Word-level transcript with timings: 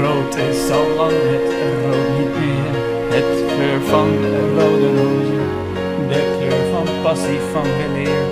Rood 0.00 0.36
is 0.36 0.70
al 0.70 0.88
lang 0.96 1.12
het 1.12 1.48
rood 1.82 2.18
niet 2.18 2.34
meer. 2.38 2.72
Het 3.14 3.52
kleur 3.52 3.80
van 3.80 4.08
passie 7.08 7.40
van 7.52 7.62
weleer. 7.62 8.22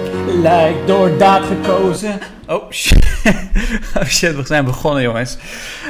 Lijkt 0.42 0.86
door 0.86 1.18
daad 1.18 1.44
gekozen. 1.44 2.18
Oh 2.46 2.70
shit. 2.70 3.06
oh 3.98 4.04
shit, 4.04 4.34
we 4.34 4.42
zijn 4.44 4.64
begonnen 4.64 5.02
jongens. 5.02 5.36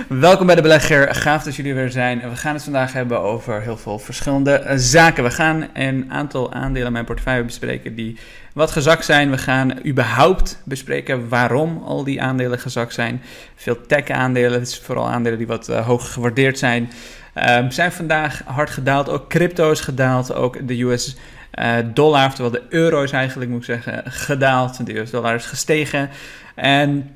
Welkom 0.09 0.47
bij 0.47 0.55
de 0.55 0.63
belegger. 0.63 1.15
Gaaf 1.15 1.43
dat 1.43 1.57
jullie 1.57 1.75
weer 1.75 1.91
zijn. 1.91 2.21
We 2.31 2.37
gaan 2.37 2.55
het 2.55 2.63
vandaag 2.63 2.93
hebben 2.93 3.21
over 3.21 3.63
heel 3.63 3.77
veel 3.77 3.99
verschillende 3.99 4.73
zaken. 4.77 5.25
We 5.25 5.31
gaan 5.31 5.69
een 5.73 6.07
aantal 6.09 6.53
aandelen 6.53 6.87
in 6.87 6.93
mijn 6.93 7.05
portefeuille 7.05 7.45
bespreken 7.45 7.95
die 7.95 8.19
wat 8.55 8.71
gezakt 8.71 9.05
zijn. 9.05 9.31
We 9.31 9.39
gaan 9.39 9.87
überhaupt 9.87 10.63
bespreken 10.65 11.29
waarom 11.29 11.83
al 11.85 12.05
die 12.05 12.23
aandelen 12.23 12.59
gezakt 12.59 12.95
zijn. 12.95 13.23
Veel 13.55 13.87
tech-aandelen, 13.87 14.59
het 14.59 14.69
is 14.69 14.79
vooral 14.79 15.09
aandelen 15.09 15.39
die 15.39 15.47
wat 15.47 15.69
uh, 15.69 15.87
hoog 15.87 16.13
gewaardeerd 16.13 16.59
zijn. 16.59 16.91
Uh, 17.37 17.59
zijn 17.69 17.93
vandaag 17.93 18.43
hard 18.45 18.71
gedaald. 18.71 19.09
Ook 19.09 19.29
crypto 19.29 19.71
is 19.71 19.81
gedaald. 19.81 20.35
Ook 20.35 20.69
de 20.69 20.83
US 20.83 21.17
uh, 21.59 21.75
dollar, 21.95 22.27
oftewel 22.27 22.51
de 22.51 22.63
euro 22.69 23.03
is 23.03 23.11
eigenlijk, 23.11 23.51
moet 23.51 23.59
ik 23.59 23.65
zeggen, 23.65 24.03
gedaald. 24.05 24.87
De 24.87 24.99
US 24.99 25.11
dollar 25.11 25.35
is 25.35 25.47
gestegen. 25.47 26.11
En 26.55 27.11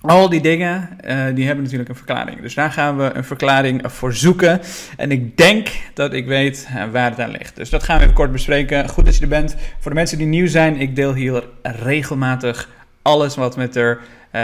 al 0.00 0.28
die 0.28 0.40
dingen, 0.40 0.88
uh, 1.04 1.24
die 1.34 1.46
hebben 1.46 1.64
natuurlijk 1.64 1.88
een 1.88 1.96
verklaring. 1.96 2.40
Dus 2.40 2.54
daar 2.54 2.70
gaan 2.70 2.96
we 2.96 3.10
een 3.14 3.24
verklaring 3.24 3.82
voor 3.84 4.14
zoeken. 4.14 4.60
En 4.96 5.10
ik 5.10 5.36
denk 5.36 5.68
dat 5.94 6.12
ik 6.12 6.26
weet 6.26 6.68
uh, 6.70 6.84
waar 6.92 7.10
het 7.10 7.20
aan 7.20 7.30
ligt. 7.30 7.56
Dus 7.56 7.70
dat 7.70 7.82
gaan 7.82 7.96
we 7.96 8.02
even 8.02 8.14
kort 8.14 8.32
bespreken. 8.32 8.88
Goed 8.88 9.04
dat 9.04 9.16
je 9.16 9.22
er 9.22 9.28
bent. 9.28 9.56
Voor 9.78 9.90
de 9.90 9.96
mensen 9.96 10.18
die 10.18 10.26
nieuw 10.26 10.46
zijn, 10.46 10.76
ik 10.76 10.96
deel 10.96 11.14
hier 11.14 11.44
regelmatig 11.62 12.68
alles 13.02 13.36
wat, 13.36 13.56
met 13.56 13.76
er, 13.76 14.00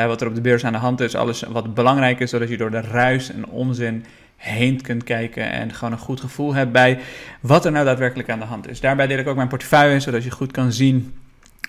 wat 0.06 0.20
er 0.20 0.26
op 0.26 0.34
de 0.34 0.40
beurs 0.40 0.64
aan 0.64 0.72
de 0.72 0.78
hand 0.78 1.00
is. 1.00 1.14
Alles 1.14 1.42
wat 1.42 1.74
belangrijk 1.74 2.20
is, 2.20 2.30
zodat 2.30 2.48
je 2.48 2.56
door 2.56 2.70
de 2.70 2.80
ruis 2.80 3.32
en 3.32 3.46
onzin 3.46 4.04
heen 4.44 4.80
kunt 4.80 5.04
kijken 5.04 5.50
en 5.50 5.74
gewoon 5.74 5.92
een 5.92 5.98
goed 5.98 6.20
gevoel 6.20 6.54
hebt 6.54 6.72
bij 6.72 6.98
wat 7.40 7.64
er 7.64 7.72
nou 7.72 7.84
daadwerkelijk 7.84 8.30
aan 8.30 8.38
de 8.38 8.44
hand 8.44 8.68
is. 8.68 8.80
Daarbij 8.80 9.06
deel 9.06 9.18
ik 9.18 9.28
ook 9.28 9.36
mijn 9.36 9.48
portefeuille, 9.48 10.00
zodat 10.00 10.24
je 10.24 10.30
goed 10.30 10.52
kan 10.52 10.72
zien 10.72 11.14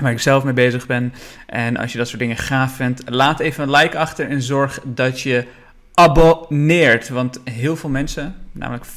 waar 0.01 0.11
ik 0.11 0.19
zelf 0.19 0.43
mee 0.43 0.53
bezig 0.53 0.87
ben. 0.87 1.13
En 1.45 1.77
als 1.77 1.91
je 1.91 1.97
dat 1.97 2.07
soort 2.07 2.19
dingen 2.19 2.37
gaaf 2.37 2.75
vindt, 2.75 3.09
laat 3.09 3.39
even 3.39 3.63
een 3.63 3.71
like 3.71 3.97
achter 3.97 4.29
en 4.29 4.41
zorg 4.41 4.79
dat 4.83 5.21
je 5.21 5.45
abonneert. 5.93 7.09
Want 7.09 7.39
heel 7.43 7.75
veel 7.75 7.89
mensen, 7.89 8.35
namelijk 8.51 8.85
50% 8.85 8.89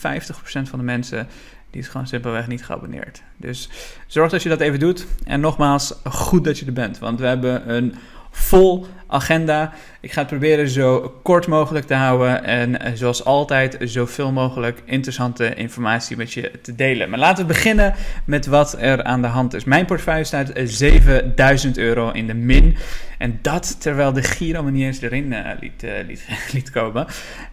van 0.43 0.79
de 0.79 0.85
mensen, 0.85 1.27
die 1.71 1.81
is 1.81 1.89
gewoon 1.89 2.07
simpelweg 2.07 2.47
niet 2.47 2.65
geabonneerd. 2.65 3.23
Dus 3.37 3.69
zorg 4.07 4.31
dat 4.31 4.43
je 4.43 4.49
dat 4.49 4.61
even 4.61 4.79
doet. 4.79 5.07
En 5.25 5.41
nogmaals, 5.41 5.95
goed 6.05 6.45
dat 6.45 6.59
je 6.59 6.67
er 6.67 6.73
bent. 6.73 6.99
Want 6.99 7.21
we 7.21 7.27
hebben 7.27 7.75
een 7.75 7.95
vol 8.39 8.87
agenda. 9.09 9.73
Ik 10.01 10.13
ga 10.13 10.21
het 10.21 10.29
proberen 10.29 10.69
zo 10.69 11.15
kort 11.23 11.47
mogelijk 11.47 11.87
te 11.87 11.95
houden 11.95 12.45
en 12.45 12.97
zoals 12.99 13.25
altijd 13.25 13.77
zoveel 13.81 14.33
mogelijk 14.33 14.83
interessante 14.85 15.55
informatie 15.55 16.17
met 16.17 16.33
je 16.33 16.51
te 16.63 16.75
delen. 16.75 17.11
Maar 17.11 17.19
laten 17.19 17.47
we 17.47 17.53
beginnen 17.53 17.95
met 18.25 18.47
wat 18.47 18.77
er 18.79 19.03
aan 19.03 19.23
de 19.23 19.29
hand 19.29 19.55
is. 19.55 19.65
Mijn 19.65 19.87
portefeuille 19.87 20.25
staat 20.25 20.51
7000 20.55 21.79
euro 21.79 22.11
in 22.11 22.27
de 22.27 22.35
min. 22.35 22.77
En 23.19 23.39
dat 23.43 23.81
terwijl 23.81 24.13
de 24.13 24.23
Giro 24.23 24.63
me 24.63 24.71
niet 24.71 24.85
eens 24.85 25.01
erin 25.01 25.33
uh, 25.33 25.51
liet, 25.61 25.83
uh, 25.83 25.91
liet, 26.53 26.71
komen. 26.71 27.07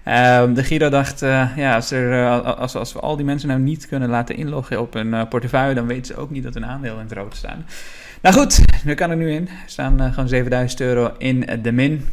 Uh, 0.07 0.43
de 0.53 0.63
Giro 0.63 0.89
dacht, 0.89 1.19
ja, 1.55 1.75
als, 1.75 1.91
er, 1.91 2.41
als, 2.41 2.75
als 2.75 2.93
we 2.93 2.99
al 2.99 3.15
die 3.15 3.25
mensen 3.25 3.47
nou 3.47 3.59
niet 3.59 3.87
kunnen 3.87 4.09
laten 4.09 4.35
inloggen 4.35 4.81
op 4.81 4.95
een 4.95 5.27
portefeuille, 5.27 5.75
dan 5.75 5.87
weten 5.87 6.05
ze 6.05 6.17
ook 6.17 6.29
niet 6.29 6.43
dat 6.43 6.53
hun 6.53 6.65
aandelen 6.65 6.99
in 6.99 7.03
het 7.03 7.17
rood 7.17 7.35
staan. 7.35 7.65
Nou 8.25 8.37
goed, 8.37 8.61
nu 8.83 8.93
kan 8.93 9.09
er 9.09 9.17
nu 9.17 9.31
in. 9.31 9.47
Er 9.47 9.53
staan 9.65 10.01
uh, 10.01 10.13
gewoon 10.13 10.27
7000 10.27 10.81
euro 10.81 11.11
in 11.17 11.59
de 11.61 11.71
min. 11.71 12.05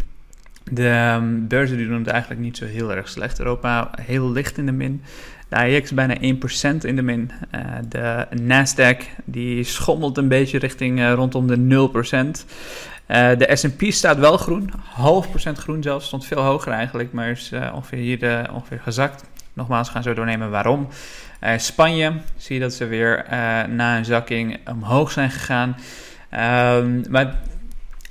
De 0.64 1.14
um, 1.16 1.48
beurzen 1.48 1.76
die 1.76 1.86
doen 1.86 1.98
het 1.98 2.06
eigenlijk 2.06 2.40
niet 2.40 2.56
zo 2.56 2.64
heel 2.64 2.94
erg 2.94 3.08
slecht. 3.08 3.38
Europa 3.38 3.90
heel 4.00 4.30
licht 4.30 4.58
in 4.58 4.66
de 4.66 4.72
min. 4.72 5.02
De 5.48 5.56
AX 5.56 5.92
bijna 5.92 6.16
1% 6.16 6.20
in 6.80 6.96
de 6.96 7.02
min. 7.02 7.30
Uh, 7.54 7.60
de 7.88 8.26
Nasdaq 8.40 9.22
die 9.24 9.64
schommelt 9.64 10.16
een 10.16 10.28
beetje 10.28 10.58
richting 10.58 10.98
uh, 10.98 11.12
rondom 11.12 11.46
de 11.46 11.88
0%. 12.36 12.46
de 13.38 13.50
S&P 13.52 13.82
staat 13.82 14.18
wel 14.18 14.36
groen, 14.36 14.70
half 14.84 15.30
procent 15.30 15.58
groen 15.58 15.82
zelfs, 15.82 16.06
stond 16.06 16.26
veel 16.26 16.42
hoger 16.42 16.72
eigenlijk, 16.72 17.12
maar 17.12 17.30
is 17.30 17.52
ongeveer 17.74 17.98
hier 17.98 18.50
ongeveer 18.52 18.80
gezakt. 18.80 19.24
Nogmaals, 19.52 19.88
gaan 19.88 20.02
zo 20.02 20.14
doornemen 20.14 20.50
waarom. 20.50 20.88
Uh, 21.44 21.58
Spanje, 21.58 22.12
zie 22.36 22.54
je 22.54 22.60
dat 22.60 22.72
ze 22.72 22.86
weer 22.86 23.24
uh, 23.24 23.30
na 23.64 23.96
een 23.96 24.04
zakking 24.04 24.58
omhoog 24.68 25.10
zijn 25.10 25.30
gegaan. 25.30 25.76
Um, 26.78 27.04
maar 27.10 27.38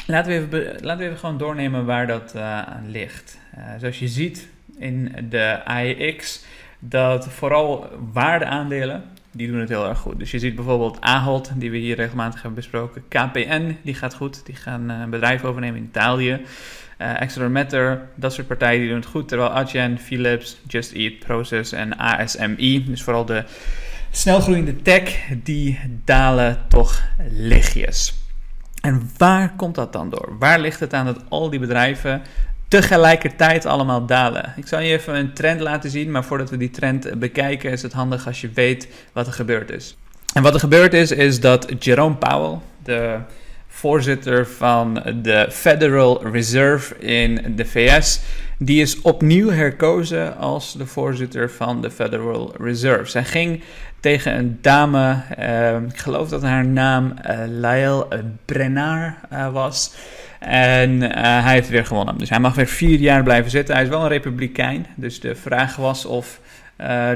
laten 0.06 0.32
we, 0.32 0.38
even, 0.38 0.84
laten 0.84 0.98
we 0.98 1.06
even 1.06 1.18
gewoon 1.18 1.38
doornemen 1.38 1.86
waar 1.86 2.08
dat 2.08 2.34
uh, 2.36 2.62
aan 2.62 2.90
ligt. 2.90 3.38
zoals 3.80 4.00
je 4.00 4.08
ziet 4.08 4.48
in 4.78 5.16
de 5.30 5.62
AEX, 5.66 6.44
dat 6.80 7.28
vooral 7.28 7.90
waardeaandelen, 8.14 9.04
die 9.32 9.48
doen 9.48 9.60
het 9.60 9.70
heel 9.70 9.88
erg 9.88 10.00
goed. 10.00 10.20
Dus 10.20 10.32
je 10.32 10.40
ziet 10.40 10.56
bijvoorbeeld 10.56 11.02
Ahold, 11.02 11.52
die 11.56 11.72
we 11.72 11.78
hier 11.78 11.96
regelmatig 11.96 12.42
hebben 12.42 12.60
besproken. 12.60 13.04
KPN, 13.08 13.78
die 13.84 13.94
gaat 13.94 14.14
goed. 14.14 14.46
Die 14.46 14.56
gaan 14.56 14.90
een 14.90 15.10
bedrijf 15.10 15.44
overnemen 15.44 15.80
in 15.80 15.86
Italië. 15.86 16.42
Uh, 17.02 17.20
Accelerator, 17.20 18.02
dat 18.16 18.34
soort 18.34 18.48
partijen 18.48 18.80
die 18.80 18.90
doen 18.90 19.00
het 19.00 19.06
goed. 19.06 19.28
Terwijl 19.28 19.50
Adyen, 19.50 20.00
Philips, 20.00 20.58
Just 20.68 20.92
Eat, 20.92 21.20
Process 21.20 21.72
en 21.72 21.98
ASMI, 21.98 22.84
dus 22.86 23.04
vooral 23.04 23.26
de 23.26 23.44
snelgroeiende 24.12 24.82
tech, 24.82 25.20
die 25.44 25.80
dalen 26.06 26.58
toch 26.68 27.02
lichtjes. 27.30 28.14
En 28.82 29.10
waar 29.18 29.54
komt 29.56 29.76
dat 29.76 29.94
dan 29.94 30.10
door? 30.10 30.36
Waar 30.40 30.60
ligt 30.60 30.80
het 30.80 30.94
aan 30.94 31.06
dat 31.06 31.24
al 31.30 31.50
die 31.50 31.60
bedrijven 31.60 32.22
tegelijkertijd 32.68 33.66
allemaal 33.66 34.06
dalen? 34.06 34.54
Ik 34.56 34.68
zal 34.68 34.80
je 34.80 34.92
even 34.92 35.16
een 35.16 35.34
trend 35.34 35.60
laten 35.60 35.90
zien, 35.90 36.12
maar 36.12 36.24
voordat 36.24 36.50
we 36.50 36.58
die 36.58 36.70
trend 36.70 37.20
bekijken 37.20 37.72
is 37.72 37.82
het 37.82 37.94
handig 37.94 38.28
als 38.28 38.42
je 38.42 38.50
weet 38.54 38.88
wat 39.14 39.28
er 39.28 39.34
gebeurd 39.34 39.70
is. 39.70 39.98
En 40.34 40.44
wat 40.44 40.54
er 40.54 40.60
gebeurd 40.60 40.94
is, 40.94 41.12
is 41.12 41.40
dat 41.40 41.74
Jerome 41.80 42.16
Powell, 42.16 42.58
de 42.84 43.20
voorzitter 43.82 44.48
van 44.48 45.04
de 45.22 45.48
Federal 45.50 46.28
Reserve 46.32 46.98
in 46.98 47.54
de 47.56 47.66
VS. 47.66 48.22
Die 48.58 48.82
is 48.82 49.02
opnieuw 49.02 49.50
herkozen 49.50 50.38
als 50.38 50.74
de 50.74 50.86
voorzitter 50.86 51.52
van 51.52 51.82
de 51.82 51.92
Federal 51.92 52.54
Reserve. 52.58 53.10
Zij 53.10 53.24
ging 53.24 53.64
tegen 54.00 54.38
een 54.38 54.58
dame, 54.62 55.22
uh, 55.40 55.76
ik 55.76 55.98
geloof 55.98 56.30
dat 56.30 56.42
haar 56.42 56.66
naam 56.66 57.14
uh, 57.26 57.40
Lael 57.48 58.08
Brennar 58.46 59.16
uh, 59.34 59.52
was. 59.52 59.94
En 60.40 61.02
hij 61.42 61.54
heeft 61.54 61.70
weer 61.70 61.86
gewonnen. 61.86 62.18
Dus 62.18 62.30
hij 62.30 62.40
mag 62.40 62.56
weer 62.56 62.68
vier 62.68 63.00
jaar 63.00 63.24
blijven 63.24 63.52
zitten. 63.52 63.76
Hij 63.76 63.84
is 63.84 63.90
wel 63.90 64.02
een 64.02 64.08
republikein. 64.08 64.86
Dus 64.96 65.20
de 65.20 65.36
vraag 65.36 65.76
was 65.76 66.06
of 66.06 66.40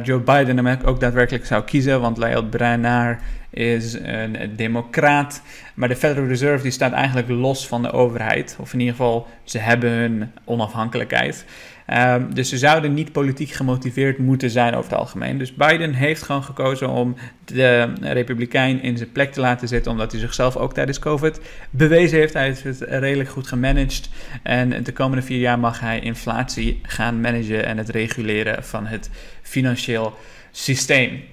Joe 0.04 0.20
Biden 0.20 0.66
hem 0.66 0.80
ook 0.86 1.00
daadwerkelijk 1.00 1.46
zou 1.46 1.64
kiezen. 1.64 2.02
Want 2.02 2.18
Lael 2.18 2.46
Brennar 2.46 3.20
is 3.56 3.94
een 3.94 4.38
democraat. 4.56 5.42
Maar 5.74 5.88
de 5.88 5.96
Federal 5.96 6.28
Reserve 6.28 6.64
die 6.64 6.72
staat 6.72 6.92
eigenlijk 6.92 7.30
los 7.30 7.68
van 7.68 7.82
de 7.82 7.92
overheid. 7.92 8.58
Of 8.60 8.74
in 8.74 8.80
ieder 8.80 8.96
geval, 8.96 9.28
ze 9.44 9.58
hebben 9.58 9.90
hun 9.90 10.32
onafhankelijkheid. 10.44 11.46
Um, 11.94 12.34
dus 12.34 12.50
ze 12.50 12.58
zouden 12.58 12.94
niet 12.94 13.12
politiek 13.12 13.52
gemotiveerd 13.52 14.18
moeten 14.18 14.50
zijn 14.50 14.76
over 14.76 14.90
het 14.92 15.00
algemeen. 15.00 15.38
Dus 15.38 15.54
Biden 15.54 15.94
heeft 15.94 16.22
gewoon 16.22 16.44
gekozen 16.44 16.90
om 16.90 17.16
de 17.46 17.94
Republikein 18.02 18.82
in 18.82 18.98
zijn 18.98 19.12
plek 19.12 19.32
te 19.32 19.40
laten 19.40 19.68
zitten, 19.68 19.92
omdat 19.92 20.12
hij 20.12 20.22
zichzelf 20.22 20.56
ook 20.56 20.74
tijdens 20.74 21.00
COVID 21.00 21.40
bewezen 21.70 22.20
heeft. 22.20 22.34
Hij 22.34 22.44
heeft 22.44 22.64
het 22.64 22.82
redelijk 22.82 23.30
goed 23.30 23.48
gemanaged. 23.48 24.10
En 24.44 24.84
de 24.84 24.92
komende 24.92 25.24
vier 25.24 25.40
jaar 25.40 25.60
mag 25.60 25.80
hij 25.80 26.00
inflatie 26.00 26.80
gaan 26.84 27.22
managen 27.22 27.66
en 27.66 27.78
het 27.78 27.90
reguleren 27.90 28.64
van 28.64 28.86
het 28.86 29.10
financieel 29.42 30.18
systeem. 30.52 31.24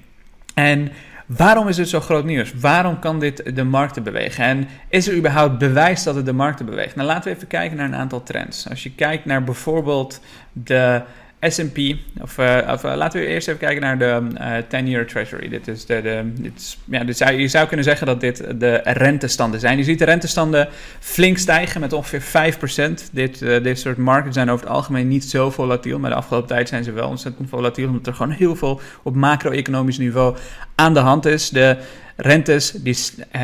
En 0.54 0.92
Waarom 1.36 1.68
is 1.68 1.76
het 1.76 1.88
zo 1.88 2.00
groot 2.00 2.24
nieuws? 2.24 2.52
Waarom 2.60 2.98
kan 2.98 3.20
dit 3.20 3.56
de 3.56 3.64
markten 3.64 4.02
bewegen? 4.02 4.44
En 4.44 4.68
is 4.88 5.08
er 5.08 5.16
überhaupt 5.16 5.58
bewijs 5.58 6.02
dat 6.02 6.14
het 6.14 6.26
de 6.26 6.32
markten 6.32 6.66
beweegt? 6.66 6.94
Nou, 6.94 7.08
laten 7.08 7.30
we 7.30 7.36
even 7.36 7.48
kijken 7.48 7.76
naar 7.76 7.86
een 7.86 7.94
aantal 7.94 8.22
trends. 8.22 8.68
Als 8.68 8.82
je 8.82 8.94
kijkt 8.94 9.24
naar 9.24 9.44
bijvoorbeeld 9.44 10.20
de 10.52 11.02
S&P, 11.48 11.78
of, 12.20 12.38
uh, 12.38 12.58
of 12.70 12.84
uh, 12.84 12.94
laten 12.94 13.20
we 13.20 13.26
eerst 13.26 13.48
even 13.48 13.60
kijken 13.60 13.82
naar 13.82 13.98
de 13.98 14.20
uh, 14.40 14.82
10-year 14.82 15.06
treasury. 15.06 15.48
Dit 15.48 15.68
is 15.68 15.86
de, 15.86 16.02
de 16.02 16.32
dit 16.34 16.52
is, 16.56 16.78
ja, 16.84 17.04
dit 17.04 17.16
zou, 17.16 17.32
je 17.32 17.48
zou 17.48 17.66
kunnen 17.66 17.84
zeggen 17.84 18.06
dat 18.06 18.20
dit 18.20 18.44
de 18.60 18.80
rentestanden 18.84 19.60
zijn. 19.60 19.78
Je 19.78 19.84
ziet 19.84 19.98
de 19.98 20.04
rentestanden 20.04 20.68
flink 21.00 21.38
stijgen 21.38 21.80
met 21.80 21.92
ongeveer 21.92 22.54
5%. 23.00 23.12
Dit, 23.12 23.38
dit 23.38 23.78
soort 23.78 23.96
markten 23.96 24.32
zijn 24.32 24.50
over 24.50 24.66
het 24.66 24.74
algemeen 24.74 25.08
niet 25.08 25.24
zo 25.24 25.50
volatiel, 25.50 25.98
maar 25.98 26.10
de 26.10 26.16
afgelopen 26.16 26.48
tijd 26.48 26.68
zijn 26.68 26.84
ze 26.84 26.92
wel 26.92 27.08
ontzettend 27.08 27.48
volatiel, 27.48 27.86
omdat 27.86 28.06
er 28.06 28.14
gewoon 28.14 28.32
heel 28.32 28.56
veel 28.56 28.80
op 29.02 29.14
macro-economisch 29.14 29.98
niveau 29.98 30.36
aan 30.74 30.94
de 30.94 31.00
hand 31.00 31.26
is. 31.26 31.48
De 31.48 31.76
rentes 32.16 32.70
die 32.70 32.96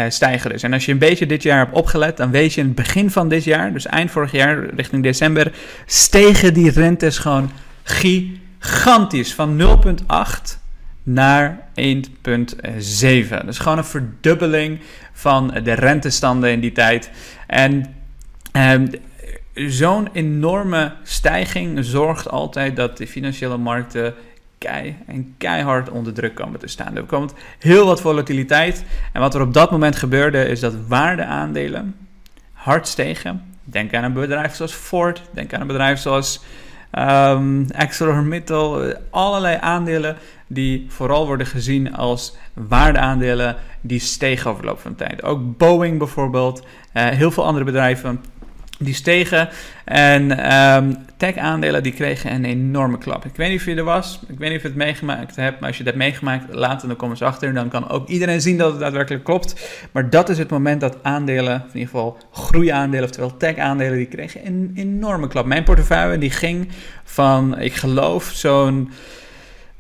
stijgen 0.09 0.51
dus. 0.51 0.63
En 0.63 0.73
als 0.73 0.85
je 0.85 0.93
een 0.93 0.99
beetje 0.99 1.27
dit 1.27 1.43
jaar 1.43 1.59
hebt 1.59 1.77
opgelet, 1.77 2.17
dan 2.17 2.31
weet 2.31 2.55
je 2.55 2.61
in 2.61 2.67
het 2.67 2.77
begin 2.77 3.11
van 3.11 3.29
dit 3.29 3.45
jaar, 3.45 3.73
dus 3.73 3.87
eind 3.87 4.11
vorig 4.11 4.33
jaar, 4.33 4.67
richting 4.75 5.03
december, 5.03 5.53
stegen 5.87 6.55
die 6.55 6.71
rentes 6.71 7.19
gewoon 7.19 7.51
gigantisch. 7.89 9.35
Van 9.35 9.61
0,8 9.61 10.59
naar 11.03 11.69
1,7. 11.75 13.45
Dus 13.45 13.59
gewoon 13.59 13.79
een 13.79 13.85
verdubbeling 13.85 14.81
van 15.13 15.61
de 15.63 15.73
rentestanden 15.73 16.51
in 16.51 16.61
die 16.61 16.73
tijd. 16.73 17.11
En 17.47 17.95
um, 18.53 18.91
zo'n 19.55 20.09
enorme 20.13 20.93
stijging 21.03 21.85
zorgt 21.85 22.31
altijd 22.31 22.77
dat 22.77 22.97
de 22.97 23.07
financiële 23.07 23.57
markten 23.57 24.15
kei 24.59 24.97
en 25.07 25.35
keihard 25.39 25.91
onder 25.91 26.13
druk 26.13 26.35
komen 26.35 26.61
te 26.61 26.67
staan. 26.67 26.97
Er 26.97 27.05
komt 27.05 27.35
heel 27.59 27.87
wat 27.87 28.01
volatiliteit. 28.01 28.85
En 29.13 29.21
wat 29.21 29.35
er 29.35 29.41
op 29.41 29.55
dat 29.55 29.71
moment 29.71 29.97
gebeurde, 29.97 30.45
is 30.45 30.61
dat 30.61 30.75
waardeaandelen 30.89 31.97
hard 32.53 32.89
stegen. 32.89 33.43
Denk 33.65 33.95
aan 33.95 34.05
een 34.05 34.13
bedrijf 34.13 34.55
zoals 34.55 34.73
Ford, 34.73 35.23
denk 35.33 35.55
aan 35.55 35.61
een 35.61 35.67
bedrijf 35.67 35.99
zoals 35.99 36.41
um, 36.93 37.67
ArcelorMittal. 37.73 38.95
Allerlei 39.11 39.59
aandelen 39.61 40.17
die 40.47 40.87
vooral 40.89 41.27
worden 41.27 41.47
gezien 41.47 41.95
als 41.95 42.37
waardeaandelen 42.55 43.57
die 43.81 44.01
stegen 44.01 44.51
over 44.51 44.63
de 44.63 44.69
loop 44.69 44.81
van 44.81 44.91
de 44.91 44.97
tijd. 44.97 45.23
Ook 45.23 45.57
Boeing 45.57 45.99
bijvoorbeeld, 45.99 46.61
uh, 46.61 47.07
heel 47.07 47.31
veel 47.31 47.45
andere 47.45 47.65
bedrijven 47.65 48.21
die 48.79 48.95
stegen. 48.95 49.49
En 49.85 50.53
um, 50.55 50.97
tech-aandelen 51.17 51.83
die 51.83 51.93
kregen 51.93 52.33
een 52.33 52.45
enorme 52.45 52.99
klap. 52.99 53.25
Ik 53.25 53.37
weet 53.37 53.49
niet 53.51 53.59
of 53.59 53.67
je 53.67 53.75
er 53.75 53.85
was. 53.85 54.21
Ik 54.29 54.39
weet 54.39 54.49
niet 54.49 54.57
of 54.57 54.63
je 54.63 54.69
het 54.69 54.77
meegemaakt 54.77 55.37
hebt. 55.37 55.61
Maar 55.61 55.69
als 55.69 55.79
je 55.79 55.85
dat 55.85 55.95
meegemaakt, 55.95 56.55
laat 56.55 56.83
in 56.83 56.89
de 56.89 56.97
comments 56.97 57.23
achter. 57.23 57.55
Dan 57.55 57.69
kan 57.69 57.89
ook 57.89 58.09
iedereen 58.09 58.41
zien 58.41 58.59
dat 58.59 58.71
het 58.71 58.81
daadwerkelijk 58.81 59.25
klopt. 59.25 59.55
Maar 59.93 60.11
dat 60.11 60.29
is 60.29 60.39
het 60.39 60.51
moment 60.51 60.81
dat 60.81 60.97
aandelen, 61.03 61.55
in 61.55 61.79
ieder 61.79 61.89
geval 61.89 62.19
groeiaandelen, 62.33 63.05
oftewel 63.05 63.37
tech-aandelen, 63.37 63.97
die 63.97 64.07
kregen 64.07 64.47
een 64.47 64.73
enorme 64.75 65.29
klap. 65.29 65.47
Mijn 65.47 65.65
portefeuille 65.65 66.19
die 66.19 66.31
ging 66.31 66.69
van, 67.05 67.59
ik 67.59 67.75
geloof, 67.75 68.25
zo'n 68.25 68.91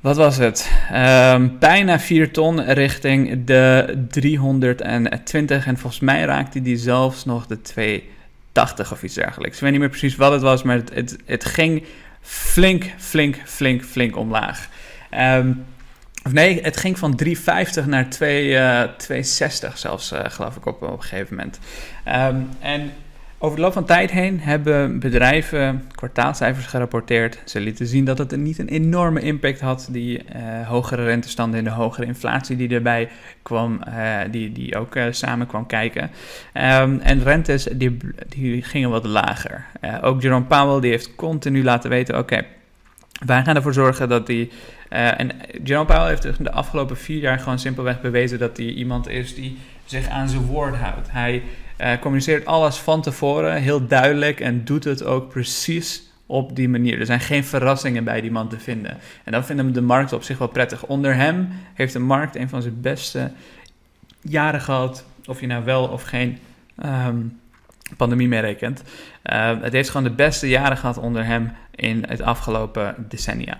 wat 0.00 0.16
was 0.16 0.36
het? 0.36 0.70
Um, 0.92 1.56
bijna 1.58 2.00
4 2.00 2.32
ton 2.32 2.64
richting 2.64 3.44
de 3.44 3.94
320. 4.10 5.66
En 5.66 5.78
volgens 5.78 6.02
mij 6.02 6.24
raakte 6.24 6.62
die 6.62 6.76
zelfs 6.76 7.24
nog 7.24 7.46
de 7.46 7.60
280 8.58 8.92
of 8.92 9.02
iets 9.02 9.14
dergelijks. 9.14 9.56
Ik 9.56 9.62
weet 9.62 9.70
niet 9.70 9.80
meer 9.80 9.88
precies 9.88 10.16
wat 10.16 10.32
het 10.32 10.42
was, 10.42 10.62
maar 10.62 10.76
het, 10.76 10.94
het, 10.94 11.16
het 11.24 11.44
ging 11.44 11.84
flink, 12.20 12.84
flink, 12.98 13.36
flink, 13.44 13.84
flink 13.84 14.16
omlaag. 14.16 14.68
Um, 15.14 15.64
of 16.24 16.32
nee, 16.32 16.62
het 16.62 16.76
ging 16.76 16.98
van 16.98 17.16
350 17.16 17.86
naar 17.86 18.10
2, 18.10 18.48
uh, 18.48 18.82
260 18.82 19.78
zelfs, 19.78 20.12
uh, 20.12 20.20
geloof 20.24 20.56
ik, 20.56 20.66
op, 20.66 20.82
op 20.82 20.92
een 20.92 21.02
gegeven 21.02 21.36
moment. 21.36 21.58
Um, 22.06 22.48
en 22.60 22.92
over 23.40 23.56
de 23.56 23.62
loop 23.62 23.72
van 23.72 23.84
tijd 23.84 24.10
heen 24.10 24.40
hebben 24.40 24.98
bedrijven 24.98 25.84
kwartaalcijfers 25.94 26.66
gerapporteerd. 26.66 27.42
Ze 27.44 27.60
lieten 27.60 27.86
zien 27.86 28.04
dat 28.04 28.18
het 28.18 28.36
niet 28.36 28.58
een 28.58 28.68
enorme 28.68 29.20
impact 29.20 29.60
had, 29.60 29.88
die 29.90 30.18
uh, 30.18 30.68
hogere 30.68 31.04
rentestanden 31.04 31.58
en 31.58 31.64
de 31.64 31.70
hogere 31.70 32.06
inflatie 32.06 32.56
die 32.56 32.68
erbij 32.68 33.08
kwam, 33.42 33.80
uh, 33.88 34.18
die, 34.30 34.52
die 34.52 34.76
ook 34.76 34.96
uh, 34.96 35.04
samen 35.10 35.46
kwam 35.46 35.66
kijken. 35.66 36.02
Um, 36.02 37.00
en 37.00 37.22
rentes 37.22 37.64
die, 37.64 37.96
die 38.28 38.62
gingen 38.62 38.90
wat 38.90 39.04
lager. 39.04 39.64
ook 40.02 40.22
Jerome 40.22 40.44
Powell 40.44 40.80
die 40.80 40.90
heeft 40.90 41.14
continu 41.14 41.64
laten 41.64 41.90
weten, 41.90 42.18
oké, 42.18 42.44
wij 43.26 43.44
gaan 43.44 43.56
ervoor 43.56 43.72
zorgen 43.72 44.08
dat 44.08 44.26
die... 44.26 44.50
en 44.88 45.30
Jerome 45.64 45.86
Powell 45.86 46.08
heeft 46.08 46.44
de 46.44 46.52
afgelopen 46.52 46.96
vier 46.96 47.20
jaar 47.20 47.38
gewoon 47.38 47.58
simpelweg 47.58 48.00
bewezen 48.00 48.38
dat 48.38 48.56
hij 48.56 48.66
iemand 48.66 49.08
is 49.08 49.34
die 49.34 49.58
zich 49.84 50.08
aan 50.08 50.28
zijn 50.28 50.42
woord 50.42 50.76
houdt. 50.76 51.10
Hij 51.10 51.42
uh, 51.80 51.92
communiceert 52.00 52.46
alles 52.46 52.76
van 52.76 53.02
tevoren 53.02 53.62
heel 53.62 53.86
duidelijk 53.86 54.40
en 54.40 54.64
doet 54.64 54.84
het 54.84 55.04
ook 55.04 55.28
precies 55.28 56.02
op 56.26 56.56
die 56.56 56.68
manier. 56.68 57.00
Er 57.00 57.06
zijn 57.06 57.20
geen 57.20 57.44
verrassingen 57.44 58.04
bij 58.04 58.20
die 58.20 58.30
man 58.30 58.48
te 58.48 58.58
vinden. 58.58 58.98
En 59.24 59.32
dan 59.32 59.44
vinden 59.44 59.72
de 59.72 59.80
markt 59.80 60.12
op 60.12 60.22
zich 60.22 60.38
wel 60.38 60.48
prettig. 60.48 60.86
Onder 60.86 61.14
hem 61.14 61.48
heeft 61.74 61.92
de 61.92 61.98
markt 61.98 62.36
een 62.36 62.48
van 62.48 62.62
zijn 62.62 62.80
beste 62.80 63.30
jaren 64.20 64.60
gehad, 64.60 65.04
of 65.26 65.40
je 65.40 65.46
nou 65.46 65.64
wel 65.64 65.86
of 65.86 66.02
geen 66.02 66.38
um, 66.84 67.40
pandemie 67.96 68.28
mee 68.28 68.40
rekent. 68.40 68.82
Uh, 69.24 69.60
het 69.60 69.72
heeft 69.72 69.90
gewoon 69.90 70.08
de 70.08 70.14
beste 70.14 70.48
jaren 70.48 70.76
gehad 70.76 70.98
onder 70.98 71.24
hem 71.24 71.52
in 71.74 72.04
het 72.08 72.22
afgelopen 72.22 72.94
decennia. 73.08 73.58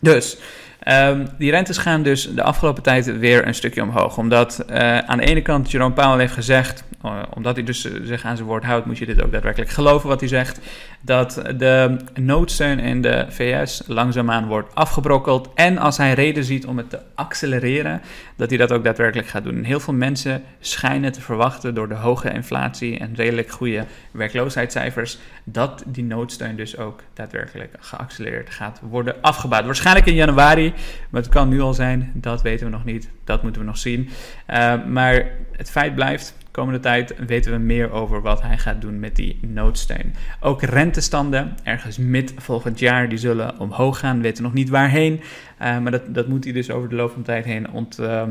Dus 0.00 0.38
um, 0.86 1.28
die 1.38 1.50
rentes 1.50 1.78
gaan 1.78 2.02
dus 2.02 2.34
de 2.34 2.42
afgelopen 2.42 2.82
tijd 2.82 3.18
weer 3.18 3.46
een 3.46 3.54
stukje 3.54 3.82
omhoog. 3.82 4.18
Omdat 4.18 4.64
uh, 4.70 4.98
aan 4.98 5.18
de 5.18 5.24
ene 5.24 5.42
kant 5.42 5.70
Jerome 5.70 5.94
Powell 5.94 6.18
heeft 6.18 6.32
gezegd 6.32 6.84
uh, 7.04 7.22
omdat 7.34 7.54
hij 7.54 7.64
dus 7.64 7.86
uh, 7.86 7.92
zich 8.04 8.24
aan 8.24 8.36
zijn 8.36 8.48
woord 8.48 8.64
houdt, 8.64 8.86
moet 8.86 8.98
je 8.98 9.06
dit 9.06 9.22
ook 9.22 9.32
daadwerkelijk 9.32 9.70
geloven 9.70 10.08
wat 10.08 10.20
hij 10.20 10.28
zegt. 10.28 10.60
Dat 11.00 11.42
de 11.56 11.96
noodsteun 12.14 12.78
in 12.78 13.02
de 13.02 13.26
VS 13.28 13.82
langzaamaan 13.86 14.46
wordt 14.46 14.74
afgebrokkeld. 14.74 15.48
En 15.54 15.78
als 15.78 15.96
hij 15.96 16.14
reden 16.14 16.44
ziet 16.44 16.66
om 16.66 16.76
het 16.76 16.90
te 16.90 16.98
accelereren, 17.14 18.00
dat 18.36 18.48
hij 18.48 18.58
dat 18.58 18.72
ook 18.72 18.84
daadwerkelijk 18.84 19.28
gaat 19.28 19.44
doen. 19.44 19.56
En 19.56 19.64
heel 19.64 19.80
veel 19.80 19.94
mensen 19.94 20.42
schijnen 20.60 21.12
te 21.12 21.20
verwachten 21.20 21.74
door 21.74 21.88
de 21.88 21.94
hoge 21.94 22.32
inflatie 22.32 22.98
en 22.98 23.14
redelijk 23.14 23.50
goede 23.50 23.84
werkloosheidscijfers, 24.10 25.18
dat 25.44 25.82
die 25.86 26.04
noodsteun 26.04 26.56
dus 26.56 26.76
ook 26.76 27.00
daadwerkelijk 27.14 27.74
geaccelereerd 27.80 28.50
gaat 28.50 28.80
worden 28.82 29.14
afgebouwd. 29.20 29.64
Waarschijnlijk 29.64 30.06
in 30.06 30.14
januari, 30.14 30.67
maar 31.10 31.22
het 31.22 31.30
kan 31.30 31.48
nu 31.48 31.60
al 31.60 31.74
zijn, 31.74 32.10
dat 32.14 32.42
weten 32.42 32.66
we 32.66 32.72
nog 32.72 32.84
niet. 32.84 33.10
Dat 33.24 33.42
moeten 33.42 33.60
we 33.60 33.66
nog 33.66 33.78
zien. 33.78 34.08
Uh, 34.50 34.84
maar 34.86 35.30
het 35.52 35.70
feit 35.70 35.94
blijft, 35.94 36.36
komende 36.50 36.80
tijd 36.80 37.14
weten 37.26 37.52
we 37.52 37.58
meer 37.58 37.90
over 37.90 38.22
wat 38.22 38.42
hij 38.42 38.58
gaat 38.58 38.80
doen 38.80 39.00
met 39.00 39.16
die 39.16 39.38
noodsteun. 39.42 40.14
Ook 40.40 40.62
rentestanden, 40.62 41.56
ergens 41.62 41.98
mid 41.98 42.32
volgend 42.36 42.78
jaar, 42.78 43.08
die 43.08 43.18
zullen 43.18 43.58
omhoog 43.58 43.98
gaan. 43.98 44.16
We 44.16 44.22
weten 44.22 44.42
nog 44.42 44.52
niet 44.52 44.68
waarheen, 44.68 45.20
uh, 45.62 45.78
maar 45.78 45.90
dat, 45.90 46.14
dat 46.14 46.28
moet 46.28 46.44
hij 46.44 46.52
dus 46.52 46.70
over 46.70 46.88
de 46.88 46.94
loop 46.94 47.10
van 47.10 47.20
de 47.20 47.26
tijd 47.26 47.44
heen 47.44 47.70
ont, 47.70 47.98
uh, 48.00 48.22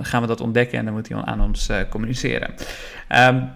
gaan 0.00 0.20
we 0.20 0.26
dat 0.26 0.40
ontdekken 0.40 0.78
en 0.78 0.84
dan 0.84 0.94
moet 0.94 1.08
hij 1.08 1.22
aan 1.22 1.40
ons 1.40 1.70
communiceren. 1.90 2.54
Um, 3.08 3.50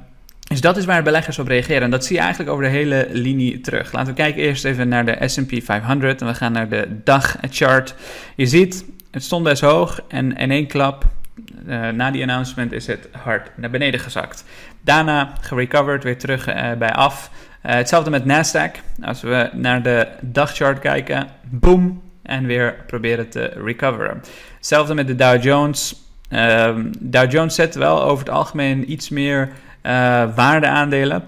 dus 0.52 0.60
dat 0.60 0.76
is 0.76 0.84
waar 0.84 1.02
beleggers 1.02 1.38
op 1.38 1.46
reageren. 1.46 1.82
En 1.82 1.90
dat 1.90 2.04
zie 2.04 2.16
je 2.16 2.22
eigenlijk 2.22 2.50
over 2.50 2.64
de 2.64 2.70
hele 2.70 3.08
linie 3.10 3.60
terug. 3.60 3.92
Laten 3.92 4.08
we 4.08 4.20
kijken 4.20 4.42
eerst 4.42 4.64
even 4.64 4.88
naar 4.88 5.04
de 5.04 5.28
S&P 5.28 5.62
500 5.62 6.20
en 6.20 6.26
we 6.26 6.34
gaan 6.34 6.52
naar 6.52 6.68
de 6.68 6.88
dagchart. 7.04 7.94
Je 8.36 8.46
ziet, 8.46 8.84
het 9.10 9.22
stond 9.22 9.44
best 9.44 9.62
hoog 9.62 10.00
en 10.08 10.36
in 10.36 10.50
één 10.50 10.66
klap 10.66 11.06
uh, 11.66 11.88
na 11.88 12.10
die 12.10 12.22
announcement 12.22 12.72
is 12.72 12.86
het 12.86 13.08
hard 13.12 13.50
naar 13.56 13.70
beneden 13.70 14.00
gezakt. 14.00 14.44
Daarna 14.80 15.32
gerecoverd, 15.40 16.04
weer 16.04 16.18
terug 16.18 16.48
uh, 16.48 16.72
bij 16.72 16.92
af. 16.92 17.30
Uh, 17.66 17.72
hetzelfde 17.72 18.10
met 18.10 18.24
Nasdaq. 18.24 18.80
Als 19.02 19.22
we 19.22 19.50
naar 19.52 19.82
de 19.82 20.08
dagchart 20.20 20.78
kijken, 20.78 21.28
boom, 21.50 22.02
en 22.22 22.46
weer 22.46 22.74
proberen 22.86 23.28
te 23.28 23.52
recoveren. 23.64 24.22
Hetzelfde 24.56 24.94
met 24.94 25.06
de 25.06 25.14
Dow 25.14 25.42
Jones. 25.42 25.94
Ehm, 26.28 26.92
Dow 26.98 27.30
Jones 27.30 27.54
zet 27.54 27.74
wel 27.74 28.02
over 28.02 28.24
het 28.24 28.34
algemeen 28.34 28.90
iets 28.92 29.08
meer 29.08 29.48
waardeaandelen. 30.34 31.24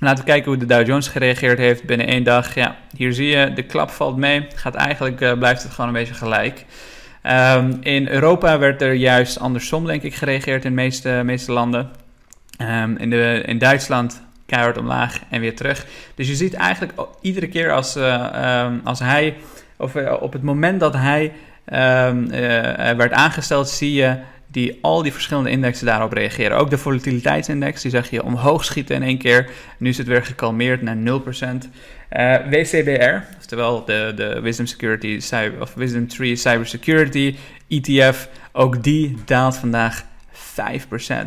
Laten 0.00 0.24
we 0.24 0.30
kijken 0.30 0.50
hoe 0.50 0.60
de 0.60 0.66
Dow 0.66 0.86
Jones 0.86 1.08
gereageerd 1.08 1.58
heeft 1.58 1.84
binnen 1.84 2.06
één 2.06 2.22
dag. 2.22 2.54
Ja, 2.54 2.76
hier 2.96 3.12
zie 3.12 3.26
je, 3.26 3.52
de 3.52 3.62
klap 3.62 3.90
valt 3.90 4.16
mee. 4.16 4.46
Gaat 4.54 4.74
eigenlijk, 4.74 5.38
blijft 5.38 5.62
het 5.62 5.72
gewoon 5.72 5.86
een 5.86 5.96
beetje 5.96 6.14
gelijk. 6.14 6.64
Um, 7.22 7.76
in 7.80 8.08
Europa 8.08 8.58
werd 8.58 8.82
er 8.82 8.92
juist 8.92 9.40
andersom, 9.40 9.86
denk 9.86 10.02
ik, 10.02 10.14
gereageerd 10.14 10.64
in 10.64 10.70
de 10.70 10.76
meeste, 10.82 11.20
meeste 11.24 11.52
landen. 11.52 11.90
Um, 12.62 12.96
in, 12.96 13.10
de, 13.10 13.42
in 13.46 13.58
Duitsland 13.58 14.22
keihard 14.46 14.78
omlaag 14.78 15.18
en 15.30 15.40
weer 15.40 15.56
terug. 15.56 15.86
Dus 16.14 16.28
je 16.28 16.34
ziet 16.34 16.54
eigenlijk 16.54 16.92
iedere 17.20 17.48
keer 17.48 17.72
als, 17.72 17.96
uh, 17.96 18.64
um, 18.64 18.80
als 18.84 18.98
hij, 18.98 19.36
of 19.76 19.94
op 20.20 20.32
het 20.32 20.42
moment 20.42 20.80
dat 20.80 20.94
hij 20.94 21.32
werd 22.96 23.12
aangesteld, 23.12 23.68
zie 23.68 23.92
je 23.92 24.16
die 24.50 24.78
al 24.80 25.02
die 25.02 25.12
verschillende 25.12 25.50
indexen 25.50 25.86
daarop 25.86 26.12
reageren. 26.12 26.56
Ook 26.56 26.70
de 26.70 26.78
volatiliteitsindex, 26.78 27.82
die 27.82 27.90
zag 27.90 28.10
je 28.10 28.22
omhoog 28.22 28.64
schieten 28.64 28.96
in 28.96 29.02
één 29.02 29.18
keer. 29.18 29.50
Nu 29.78 29.88
is 29.88 29.98
het 29.98 30.06
weer 30.06 30.24
gekalmeerd 30.24 30.82
naar 30.82 30.96
0%. 30.96 31.00
Uh, 32.12 32.36
WCBR, 32.50 33.36
oftewel 33.38 33.84
de, 33.84 34.12
de 34.16 34.40
Wisdom 34.40 34.66
Security 34.66 35.20
of 35.60 35.74
Wisdom 35.74 36.08
Tree 36.08 36.36
Cybersecurity 36.36 37.36
ETF, 37.68 38.28
ook 38.52 38.82
die 38.82 39.16
daalt 39.24 39.56
vandaag 39.56 40.02
5%. 40.02 40.04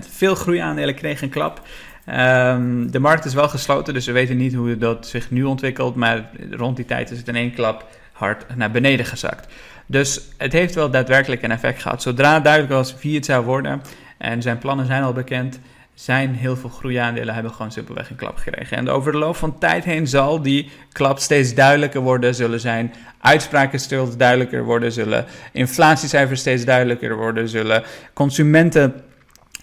Veel 0.10 0.36
groeiaandelen 0.36 0.96
kregen 0.96 1.24
een 1.24 1.30
klap. 1.30 1.62
Um, 2.10 2.92
de 2.92 3.00
markt 3.00 3.26
is 3.26 3.34
wel 3.34 3.50
gesloten, 3.50 3.94
dus 3.94 4.06
we 4.06 4.12
weten 4.12 4.38
niet 4.38 4.54
hoe 4.54 4.78
dat 4.78 5.08
zich 5.08 5.32
nu 5.32 5.44
ontwikkelt, 5.44 5.96
maar 5.96 6.30
rond 6.52 6.76
die 6.76 6.86
tijd 6.86 7.12
is 7.12 7.18
het 7.18 7.28
in 7.28 7.36
één 7.36 7.54
klap 7.54 7.88
hard 8.22 8.56
naar 8.56 8.72
beneden 8.72 9.06
gezakt. 9.06 9.54
Dus 9.86 10.22
het 10.38 10.54
heeft 10.54 10.76
wel 10.76 10.90
daadwerkelijk 10.90 11.42
een 11.42 11.52
effect 11.52 11.82
gehad. 11.82 12.02
Zodra 12.02 12.40
duidelijk 12.40 12.74
was 12.74 12.96
wie 13.02 13.16
het 13.16 13.26
zou 13.26 13.46
worden, 13.46 13.82
en 14.18 14.42
zijn 14.42 14.58
plannen 14.58 14.86
zijn 14.86 15.04
al 15.04 15.14
bekend, 15.14 15.60
zijn 15.94 16.36
heel 16.36 16.56
veel 16.56 16.70
groeiaandelen 16.70 17.34
hebben 17.34 17.52
gewoon 17.52 17.72
simpelweg 17.72 18.10
een 18.10 18.16
klap 18.16 18.38
gekregen. 18.38 18.78
En 18.78 18.90
over 18.90 19.12
de 19.12 19.18
loop 19.18 19.36
van 19.36 19.58
tijd 19.58 19.84
heen 19.84 20.08
zal 20.08 20.42
die 20.42 20.70
klap 20.92 21.20
steeds 21.20 21.54
duidelijker 21.54 22.02
worden, 22.02 22.36
zullen 22.36 22.60
zijn 22.60 22.94
uitspraken 23.20 23.80
steeds 23.80 24.18
duidelijker 24.18 24.64
worden, 24.64 24.92
zullen 24.92 25.26
inflatiecijfers 25.52 26.40
steeds 26.40 26.66
duidelijker 26.66 27.16
worden, 27.16 27.50
zullen 27.50 27.84
consumenten 28.14 29.04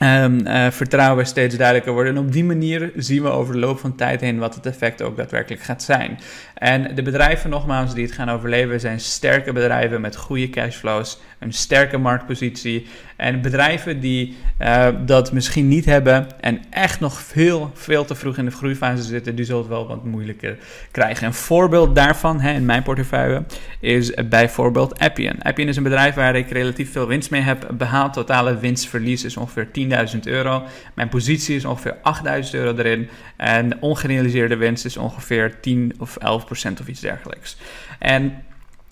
Um, 0.02 0.47
uh, 0.47 0.71
vertrouwen 0.71 1.26
steeds 1.26 1.57
duidelijker 1.57 1.93
worden. 1.93 2.17
En 2.17 2.21
op 2.21 2.33
die 2.33 2.45
manier 2.45 2.93
zien 2.97 3.23
we 3.23 3.28
over 3.28 3.52
de 3.52 3.61
loop 3.61 3.78
van 3.78 3.95
tijd 3.95 4.21
heen 4.21 4.38
wat 4.38 4.55
het 4.55 4.67
effect 4.67 5.02
ook 5.02 5.17
daadwerkelijk 5.17 5.62
gaat 5.62 5.83
zijn. 5.83 6.19
En 6.55 6.95
de 6.95 7.02
bedrijven, 7.02 7.50
nogmaals, 7.50 7.95
die 7.95 8.05
het 8.05 8.14
gaan 8.14 8.31
overleven, 8.31 8.81
zijn 8.81 9.00
sterke 9.00 9.52
bedrijven 9.52 10.00
met 10.00 10.17
goede 10.17 10.50
cashflows, 10.50 11.21
een 11.38 11.52
sterke 11.52 11.99
marktpositie. 11.99 12.87
En 13.17 13.40
bedrijven 13.40 14.00
die 14.00 14.37
uh, 14.61 14.88
dat 15.07 15.33
misschien 15.33 15.69
niet 15.69 15.85
hebben 15.85 16.26
en 16.40 16.61
echt 16.71 17.00
nog 17.00 17.21
veel, 17.21 17.71
veel 17.75 18.05
te 18.05 18.14
vroeg 18.14 18.37
in 18.37 18.45
de 18.45 18.50
groeifase 18.50 19.02
zitten, 19.02 19.35
die 19.35 19.45
zullen 19.45 19.61
het 19.61 19.71
wel 19.71 19.87
wat 19.87 20.05
moeilijker 20.05 20.57
krijgen. 20.90 21.26
Een 21.26 21.35
voorbeeld 21.35 21.95
daarvan 21.95 22.40
hè, 22.40 22.52
in 22.52 22.64
mijn 22.64 22.83
portefeuille 22.83 23.43
is 23.81 24.14
bijvoorbeeld 24.28 24.99
Appian. 24.99 25.43
Appian 25.43 25.69
is 25.69 25.76
een 25.76 25.83
bedrijf 25.83 26.14
waar 26.14 26.37
ik 26.37 26.50
relatief 26.50 26.93
veel 26.93 27.07
winst 27.07 27.31
mee 27.31 27.40
heb 27.40 27.69
behaald. 27.73 28.12
Totale 28.12 28.59
winstverlies 28.59 29.25
is 29.25 29.37
ongeveer 29.37 29.71
10.000 30.12 30.18
euro. 30.23 30.62
Mijn 30.95 31.09
positie 31.09 31.57
is 31.57 31.64
ongeveer 31.64 31.97
8.000 32.45 32.50
euro 32.50 32.78
erin. 32.78 33.09
En 33.37 33.83
ongerealiseerde 33.83 34.57
winst 34.57 34.85
is 34.85 34.97
ongeveer 34.97 35.61
10 35.61 35.95
of 35.99 36.16
11 36.16 36.45
procent 36.45 36.80
of 36.80 36.88
iets 36.88 37.00
dergelijks. 37.00 37.57
En 37.99 38.42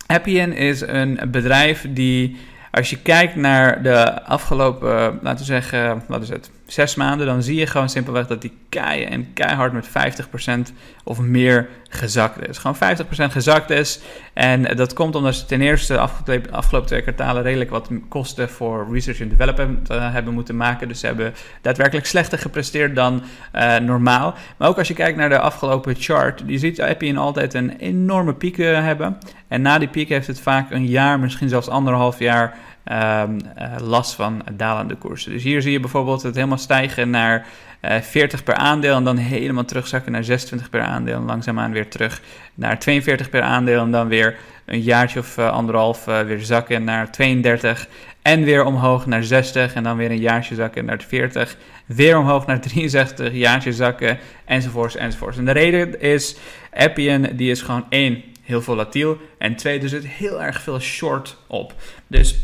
Appian 0.06 0.52
is 0.52 0.80
een 0.80 1.20
bedrijf 1.30 1.86
die, 1.88 2.36
als 2.70 2.90
je 2.90 2.98
kijkt 2.98 3.36
naar 3.36 3.82
de 3.82 4.22
afgelopen, 4.22 5.18
laten 5.22 5.38
we 5.38 5.44
zeggen, 5.44 6.02
wat 6.08 6.22
is 6.22 6.28
het, 6.28 6.50
zes 6.66 6.94
maanden, 6.94 7.26
dan 7.26 7.42
zie 7.42 7.56
je 7.56 7.66
gewoon 7.66 7.88
simpelweg 7.88 8.26
dat 8.26 8.40
die 8.40 8.52
keien 8.68 9.10
en 9.10 9.32
keihard 9.32 9.72
met 9.72 9.88
50% 9.88 10.72
of 11.04 11.20
meer 11.20 11.68
gezakt 11.88 12.48
is. 12.48 12.58
Gewoon 12.58 12.76
50% 12.76 13.32
gezakt 13.32 13.70
is. 13.70 14.00
En 14.32 14.76
dat 14.76 14.92
komt 14.92 15.14
omdat 15.14 15.34
ze 15.34 15.44
ten 15.44 15.60
eerste 15.60 15.98
afgelopen, 15.98 16.52
afgelopen 16.52 16.88
twee 16.88 17.02
kwartalen 17.02 17.42
redelijk 17.42 17.70
wat 17.70 17.90
kosten 18.08 18.48
voor 18.48 18.86
research 18.92 19.20
and 19.20 19.30
development 19.30 19.90
uh, 19.90 20.12
hebben 20.12 20.34
moeten 20.34 20.56
maken. 20.56 20.88
Dus 20.88 21.00
ze 21.00 21.06
hebben 21.06 21.34
daadwerkelijk 21.62 22.06
slechter 22.06 22.38
gepresteerd 22.38 22.94
dan 22.94 23.22
uh, 23.54 23.76
normaal. 23.76 24.34
Maar 24.56 24.68
ook 24.68 24.78
als 24.78 24.88
je 24.88 24.94
kijkt 24.94 25.18
naar 25.18 25.28
de 25.28 25.38
afgelopen 25.38 25.94
chart, 25.98 26.42
je 26.46 26.58
ziet 26.58 26.80
Appian 26.80 27.16
altijd 27.16 27.54
een 27.54 27.76
enorme 27.76 28.34
piek 28.34 28.56
hebben. 28.56 29.18
En 29.48 29.62
na 29.62 29.78
die 29.78 29.88
piek 29.88 30.08
heeft 30.08 30.26
het 30.26 30.40
vaak 30.40 30.70
een 30.70 30.86
jaar, 30.86 31.20
misschien 31.20 31.48
zelfs 31.48 31.68
anderhalf 31.68 32.18
jaar 32.18 32.56
um, 32.92 33.38
uh, 33.58 33.76
last 33.80 34.14
van 34.14 34.42
dalende 34.52 34.94
koersen. 34.94 35.32
Dus 35.32 35.42
hier 35.42 35.62
zie 35.62 35.72
je 35.72 35.80
bijvoorbeeld 35.80 36.22
het 36.22 36.34
helemaal 36.34 36.58
stijgen 36.58 37.10
naar 37.10 37.46
uh, 37.82 38.00
40 38.00 38.42
per 38.42 38.54
aandeel 38.54 38.96
en 38.96 39.04
dan 39.04 39.16
helemaal 39.16 39.64
terugzakken 39.64 40.12
naar 40.12 40.24
26 40.24 40.70
per 40.70 40.80
aandeel 40.80 41.16
en 41.16 41.24
langzaamaan 41.24 41.72
weer 41.72 41.88
terug 41.88 42.20
naar 42.54 42.78
42 42.78 43.30
per 43.30 43.42
aandeel 43.42 43.80
en 43.80 43.90
dan 43.90 44.08
weer 44.08 44.36
een 44.64 44.80
jaartje 44.80 45.18
of 45.18 45.38
uh, 45.38 45.50
anderhalf 45.50 46.04
weer 46.04 46.40
zakken 46.40 46.84
naar 46.84 47.10
32 47.10 47.88
en 48.26 48.42
weer 48.42 48.64
omhoog 48.64 49.06
naar 49.06 49.24
60 49.24 49.74
en 49.74 49.82
dan 49.82 49.96
weer 49.96 50.10
een 50.10 50.18
jaartje 50.18 50.54
zakken 50.54 50.84
naar 50.84 51.02
40, 51.06 51.56
weer 51.86 52.18
omhoog 52.18 52.46
naar 52.46 52.60
63, 52.60 53.32
jaartje 53.32 53.72
zakken 53.72 54.18
enzovoorts 54.44 54.96
enzovoorts. 54.96 55.38
En 55.38 55.44
de 55.44 55.50
reden 55.50 56.00
is 56.00 56.36
Appian 56.72 57.28
die 57.32 57.50
is 57.50 57.62
gewoon 57.62 57.86
één 57.88 58.22
heel 58.42 58.62
volatiel 58.62 59.18
en 59.38 59.56
twee 59.56 59.80
er 59.80 59.88
zit 59.88 60.06
heel 60.06 60.42
erg 60.42 60.60
veel 60.60 60.80
short 60.80 61.36
op. 61.46 61.74
Dus 62.06 62.38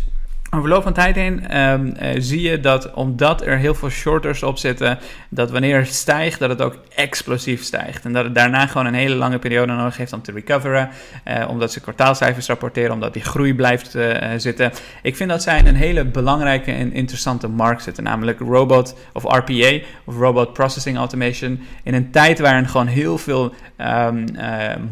over 0.55 0.65
verloop 0.65 0.83
van 0.83 0.93
tijd 0.93 1.15
heen 1.15 1.59
um, 1.59 1.87
uh, 1.87 2.09
zie 2.19 2.41
je 2.41 2.61
dat 2.61 2.93
omdat 2.93 3.43
er 3.43 3.59
heel 3.59 3.75
veel 3.75 3.89
shorters 3.89 4.43
op 4.43 4.59
zitten, 4.59 4.99
dat 5.29 5.51
wanneer 5.51 5.79
het 5.79 5.95
stijgt, 5.95 6.39
dat 6.39 6.51
het 6.51 6.61
ook 6.61 6.79
explosief 6.95 7.63
stijgt. 7.63 8.05
En 8.05 8.13
dat 8.13 8.25
het 8.25 8.35
daarna 8.35 8.67
gewoon 8.67 8.87
een 8.87 8.95
hele 8.95 9.15
lange 9.15 9.39
periode 9.39 9.73
nodig 9.73 9.97
heeft 9.97 10.13
om 10.13 10.23
te 10.23 10.33
recoveren. 10.33 10.89
Uh, 11.29 11.49
omdat 11.49 11.73
ze 11.73 11.81
kwartaalcijfers 11.81 12.47
rapporteren, 12.47 12.93
omdat 12.93 13.13
die 13.13 13.23
groei 13.23 13.55
blijft 13.55 13.95
uh, 13.95 14.15
zitten. 14.37 14.73
Ik 15.03 15.17
vind 15.17 15.31
dat 15.31 15.43
zij 15.43 15.59
in 15.59 15.67
een 15.67 15.75
hele 15.75 16.05
belangrijke 16.05 16.73
en 16.73 16.93
interessante 16.93 17.49
markt 17.49 17.83
zitten, 17.83 18.05
namelijk 18.05 18.39
robot 18.39 18.97
of 19.13 19.23
RPA, 19.23 19.79
of 20.05 20.17
Robot 20.19 20.53
Processing 20.53 20.97
Automation. 20.97 21.61
In 21.83 21.95
een 21.95 22.11
tijd 22.11 22.39
waarin 22.39 22.69
gewoon 22.69 22.87
heel 22.87 23.19
veel 23.19 23.55
um, 23.79 24.25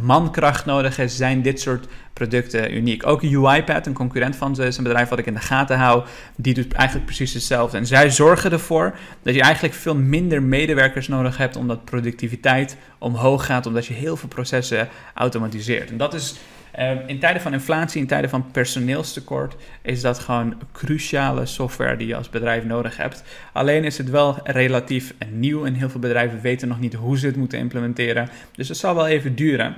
mankracht 0.01 0.65
nodig 0.65 0.99
is, 0.99 1.17
zijn 1.17 1.43
dit 1.43 1.61
soort 1.61 1.87
producten 2.13 2.77
uniek. 2.77 3.07
Ook 3.07 3.23
UiPath, 3.25 3.87
een 3.87 3.93
concurrent 3.93 4.37
van 4.37 4.55
ze, 4.55 4.65
is 4.65 4.77
een 4.77 4.85
bedrijf 4.85 5.09
wat 5.09 5.19
ik 5.19 5.27
in 5.27 5.35
de 5.35 5.41
gaten 5.41 5.79
hou. 5.79 6.05
Die 6.37 6.55
doet 6.55 6.73
eigenlijk 6.73 7.07
precies 7.07 7.35
hetzelfde. 7.35 7.77
En 7.77 7.87
zij 7.87 8.11
zorgen 8.11 8.53
ervoor 8.53 8.97
dat 9.23 9.35
je 9.35 9.43
eigenlijk 9.43 9.75
veel 9.75 9.97
minder 9.97 10.43
medewerkers 10.43 11.09
nodig 11.09 11.37
hebt, 11.37 11.57
omdat 11.57 11.85
productiviteit 11.85 12.77
omhoog 12.99 13.47
gaat, 13.47 13.67
omdat 13.67 13.87
je 13.87 13.95
heel 13.95 14.17
veel 14.17 14.29
processen 14.29 14.89
automatiseert. 15.15 15.91
En 15.91 15.97
dat 15.97 16.15
is 16.15 16.35
uh, 16.79 16.91
in 17.07 17.19
tijden 17.19 17.43
van 17.43 17.53
inflatie, 17.53 18.01
in 18.01 18.07
tijden 18.07 18.31
van 18.31 18.51
personeelstekort, 18.51 19.57
is 19.83 20.01
dat 20.01 20.19
gewoon 20.19 20.55
cruciale 20.73 21.47
software 21.47 21.97
die 21.97 22.07
je 22.07 22.17
als 22.17 22.31
bedrijf 22.31 22.65
nodig 22.65 22.97
hebt. 22.97 23.25
Alleen 23.53 23.85
is 23.85 23.99
het 23.99 24.11
wel 24.11 24.39
relatief 24.45 25.15
nieuw 25.31 25.65
en 25.65 25.75
heel 25.75 25.91
veel 25.91 26.01
bedrijven 26.01 26.41
weten 26.41 26.69
nog 26.69 26.81
niet 26.81 26.95
hoe 26.95 27.19
ze 27.19 27.27
het 27.27 27.37
moeten 27.37 27.59
implementeren. 27.59 28.29
Dus 28.53 28.69
het 28.69 28.77
zal 28.77 28.95
wel 28.95 29.07
even 29.07 29.35
duren. 29.35 29.77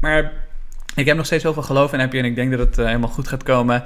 Maar 0.00 0.32
ik 0.94 1.06
heb 1.06 1.16
nog 1.16 1.26
steeds 1.26 1.42
heel 1.42 1.52
veel 1.52 1.62
geloof 1.62 1.92
in 1.92 2.00
Appian 2.00 2.24
ik 2.24 2.34
denk 2.34 2.50
dat 2.50 2.60
het 2.60 2.78
uh, 2.78 2.86
helemaal 2.86 3.08
goed 3.08 3.28
gaat 3.28 3.42
komen. 3.42 3.82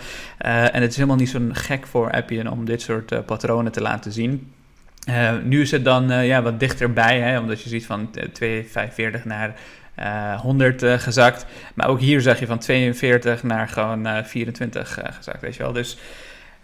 Uh, 0.46 0.74
en 0.74 0.82
het 0.82 0.90
is 0.90 0.96
helemaal 0.96 1.16
niet 1.16 1.28
zo'n 1.28 1.54
gek 1.54 1.86
voor 1.86 2.10
Appian 2.10 2.50
om 2.50 2.64
dit 2.64 2.82
soort 2.82 3.12
uh, 3.12 3.18
patronen 3.26 3.72
te 3.72 3.80
laten 3.80 4.12
zien. 4.12 4.52
nu 5.42 5.60
is 5.60 5.70
het 5.70 5.84
dan 5.84 6.24
ja, 6.24 6.42
wat 6.42 6.60
dichterbij, 6.60 7.20
hè, 7.20 7.38
omdat 7.38 7.62
je 7.62 7.68
ziet 7.68 7.86
van 7.86 8.10
2,45 8.42 9.22
naar 9.24 9.54
100 10.40 10.82
gezakt. 10.84 11.46
Maar 11.74 11.88
ook 11.88 12.00
hier 12.00 12.20
zag 12.20 12.38
je 12.38 12.46
van 12.46 12.58
42 12.58 13.42
naar 13.42 13.68
gewoon 13.68 14.24
24 14.24 14.98
gezakt, 15.16 15.40
weet 15.40 15.56
je 15.56 15.62
wel. 15.62 15.72
Dus 15.72 15.98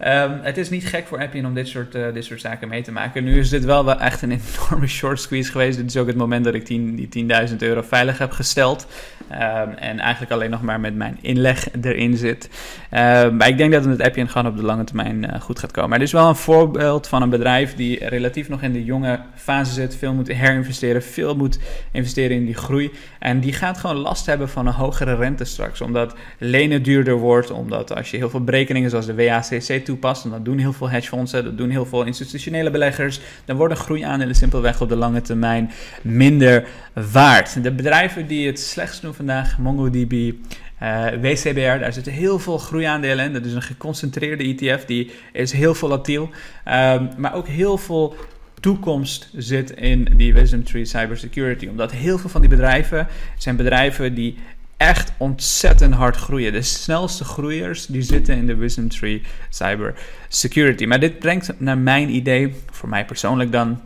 Um, 0.06 0.38
het 0.42 0.58
is 0.58 0.70
niet 0.70 0.86
gek 0.86 1.06
voor 1.06 1.20
Appian 1.20 1.46
om 1.46 1.54
dit 1.54 1.68
soort, 1.68 1.94
uh, 1.94 2.12
dit 2.12 2.24
soort 2.24 2.40
zaken 2.40 2.68
mee 2.68 2.82
te 2.82 2.92
maken. 2.92 3.24
Nu 3.24 3.38
is 3.38 3.48
dit 3.48 3.64
wel, 3.64 4.00
echt 4.00 4.22
een 4.22 4.30
enorme 4.66 4.86
short 4.86 5.20
squeeze 5.20 5.50
geweest. 5.50 5.76
Dit 5.76 5.86
is 5.86 5.96
ook 5.96 6.06
het 6.06 6.16
moment 6.16 6.44
dat 6.44 6.54
ik 6.54 6.64
10, 6.64 7.08
die 7.08 7.26
10.000 7.48 7.56
euro 7.58 7.82
veilig 7.82 8.18
heb 8.18 8.30
gesteld. 8.30 8.86
Um, 9.32 9.38
en 9.74 9.98
eigenlijk 9.98 10.32
alleen 10.32 10.50
nog 10.50 10.62
maar 10.62 10.80
met 10.80 10.94
mijn 10.94 11.18
inleg 11.20 11.68
erin 11.82 12.16
zit. 12.16 12.48
Um, 12.90 13.36
maar 13.36 13.48
ik 13.48 13.56
denk 13.56 13.72
dat 13.72 13.84
het 13.84 14.02
Appian 14.02 14.28
gewoon 14.28 14.46
op 14.46 14.56
de 14.56 14.62
lange 14.62 14.84
termijn 14.84 15.24
uh, 15.24 15.40
goed 15.40 15.58
gaat 15.58 15.72
komen. 15.72 15.98
Dit 15.98 16.06
is 16.06 16.12
wel 16.14 16.28
een 16.28 16.36
voorbeeld 16.36 17.08
van 17.08 17.22
een 17.22 17.30
bedrijf 17.30 17.74
die 17.74 18.08
relatief 18.08 18.48
nog 18.48 18.62
in 18.62 18.72
de 18.72 18.84
jonge 18.84 19.20
fase 19.34 19.72
zit. 19.72 19.96
Veel 19.96 20.12
moet 20.12 20.28
herinvesteren, 20.28 21.02
veel 21.02 21.36
moet 21.36 21.58
investeren 21.92 22.36
in 22.36 22.44
die 22.44 22.54
groei. 22.54 22.90
En 23.18 23.40
die 23.40 23.52
gaat 23.52 23.78
gewoon 23.78 23.96
last 23.96 24.26
hebben 24.26 24.48
van 24.48 24.66
een 24.66 24.72
hogere 24.72 25.14
rente 25.14 25.44
straks. 25.44 25.80
Omdat 25.80 26.14
lenen 26.38 26.82
duurder 26.82 27.16
wordt. 27.16 27.50
Omdat 27.50 27.94
als 27.94 28.10
je 28.10 28.16
heel 28.16 28.30
veel 28.30 28.44
berekeningen 28.44 28.90
zoals 28.90 29.06
de 29.06 29.14
WACC 29.14 29.84
toepast, 29.92 30.24
en 30.24 30.30
dat 30.30 30.44
doen 30.44 30.58
heel 30.58 30.72
veel 30.72 30.90
hedgefondsen, 30.90 31.44
dat 31.44 31.58
doen 31.58 31.70
heel 31.70 31.86
veel 31.86 32.04
institutionele 32.04 32.70
beleggers, 32.70 33.20
dan 33.44 33.56
worden 33.56 33.76
groeiaandelen 33.76 34.34
simpelweg 34.34 34.80
op 34.80 34.88
de 34.88 34.96
lange 34.96 35.20
termijn 35.20 35.70
minder 36.02 36.66
waard. 37.12 37.62
De 37.62 37.72
bedrijven 37.72 38.26
die 38.26 38.46
het 38.46 38.60
slechtst 38.60 39.02
doen 39.02 39.14
vandaag, 39.14 39.58
MongoDB, 39.58 40.32
eh, 40.78 41.06
WCBR, 41.20 41.78
daar 41.78 41.92
zitten 41.92 42.12
heel 42.12 42.38
veel 42.38 42.58
groeiaandelen 42.58 43.24
in. 43.24 43.32
Dat 43.32 43.44
is 43.44 43.54
een 43.54 43.62
geconcentreerde 43.62 44.44
ETF, 44.44 44.84
die 44.84 45.10
is 45.32 45.52
heel 45.52 45.74
volatiel, 45.74 46.22
um, 46.22 47.08
maar 47.16 47.34
ook 47.34 47.46
heel 47.46 47.78
veel 47.78 48.16
toekomst 48.60 49.30
zit 49.36 49.70
in 49.70 50.08
die 50.16 50.34
Wisdom 50.34 50.64
Tree 50.64 50.84
Cybersecurity. 50.84 51.66
Omdat 51.66 51.92
heel 51.92 52.18
veel 52.18 52.30
van 52.30 52.40
die 52.40 52.50
bedrijven 52.50 53.06
zijn 53.38 53.56
bedrijven 53.56 54.14
die 54.14 54.36
echt 54.82 55.12
ontzettend 55.16 55.94
hard 55.94 56.16
groeien. 56.16 56.52
De 56.52 56.62
snelste 56.62 57.24
groeiers 57.24 57.86
die 57.86 58.02
zitten 58.02 58.36
in 58.36 58.46
de 58.46 58.54
Wisdom 58.54 58.88
Tree 58.88 59.22
Cyber 59.48 59.94
Security. 60.28 60.84
Maar 60.84 61.00
dit 61.00 61.18
brengt 61.18 61.60
naar 61.60 61.78
mijn 61.78 62.14
idee, 62.14 62.54
voor 62.70 62.88
mij 62.88 63.04
persoonlijk 63.04 63.52
dan, 63.52 63.80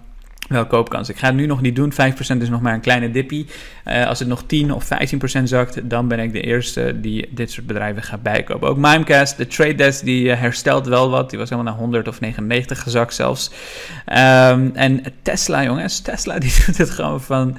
wel 0.48 0.66
koopkans. 0.66 1.08
Ik 1.08 1.16
ga 1.16 1.26
het 1.26 1.36
nu 1.36 1.46
nog 1.46 1.60
niet 1.60 1.76
doen. 1.76 1.92
5% 1.92 1.96
is 2.40 2.48
nog 2.48 2.60
maar 2.60 2.74
een 2.74 2.80
kleine 2.80 3.10
dippie. 3.10 3.46
Uh, 3.84 4.06
als 4.06 4.18
het 4.18 4.28
nog 4.28 4.42
10 4.46 4.72
of 4.72 4.88
15% 5.40 5.42
zakt, 5.42 5.90
dan 5.90 6.08
ben 6.08 6.18
ik 6.18 6.32
de 6.32 6.40
eerste 6.40 7.00
die 7.00 7.28
dit 7.30 7.50
soort 7.50 7.66
bedrijven 7.66 8.02
gaat 8.02 8.22
bijkopen. 8.22 8.68
Ook 8.68 8.76
Mimecast, 8.76 9.36
de 9.36 9.46
trade 9.46 9.74
desk, 9.74 10.04
die 10.04 10.24
uh, 10.24 10.38
herstelt 10.38 10.86
wel 10.86 11.10
wat. 11.10 11.30
Die 11.30 11.38
was 11.38 11.50
helemaal 11.50 11.72
naar 11.72 11.80
100 11.80 12.08
of 12.08 12.20
99 12.20 12.82
gezakt 12.82 13.14
zelfs. 13.14 13.50
Um, 14.08 14.70
en 14.74 15.02
Tesla, 15.22 15.62
jongens. 15.62 16.00
Tesla 16.00 16.38
die 16.44 16.54
doet 16.66 16.78
het 16.78 16.90
gewoon 16.90 17.20
van 17.20 17.56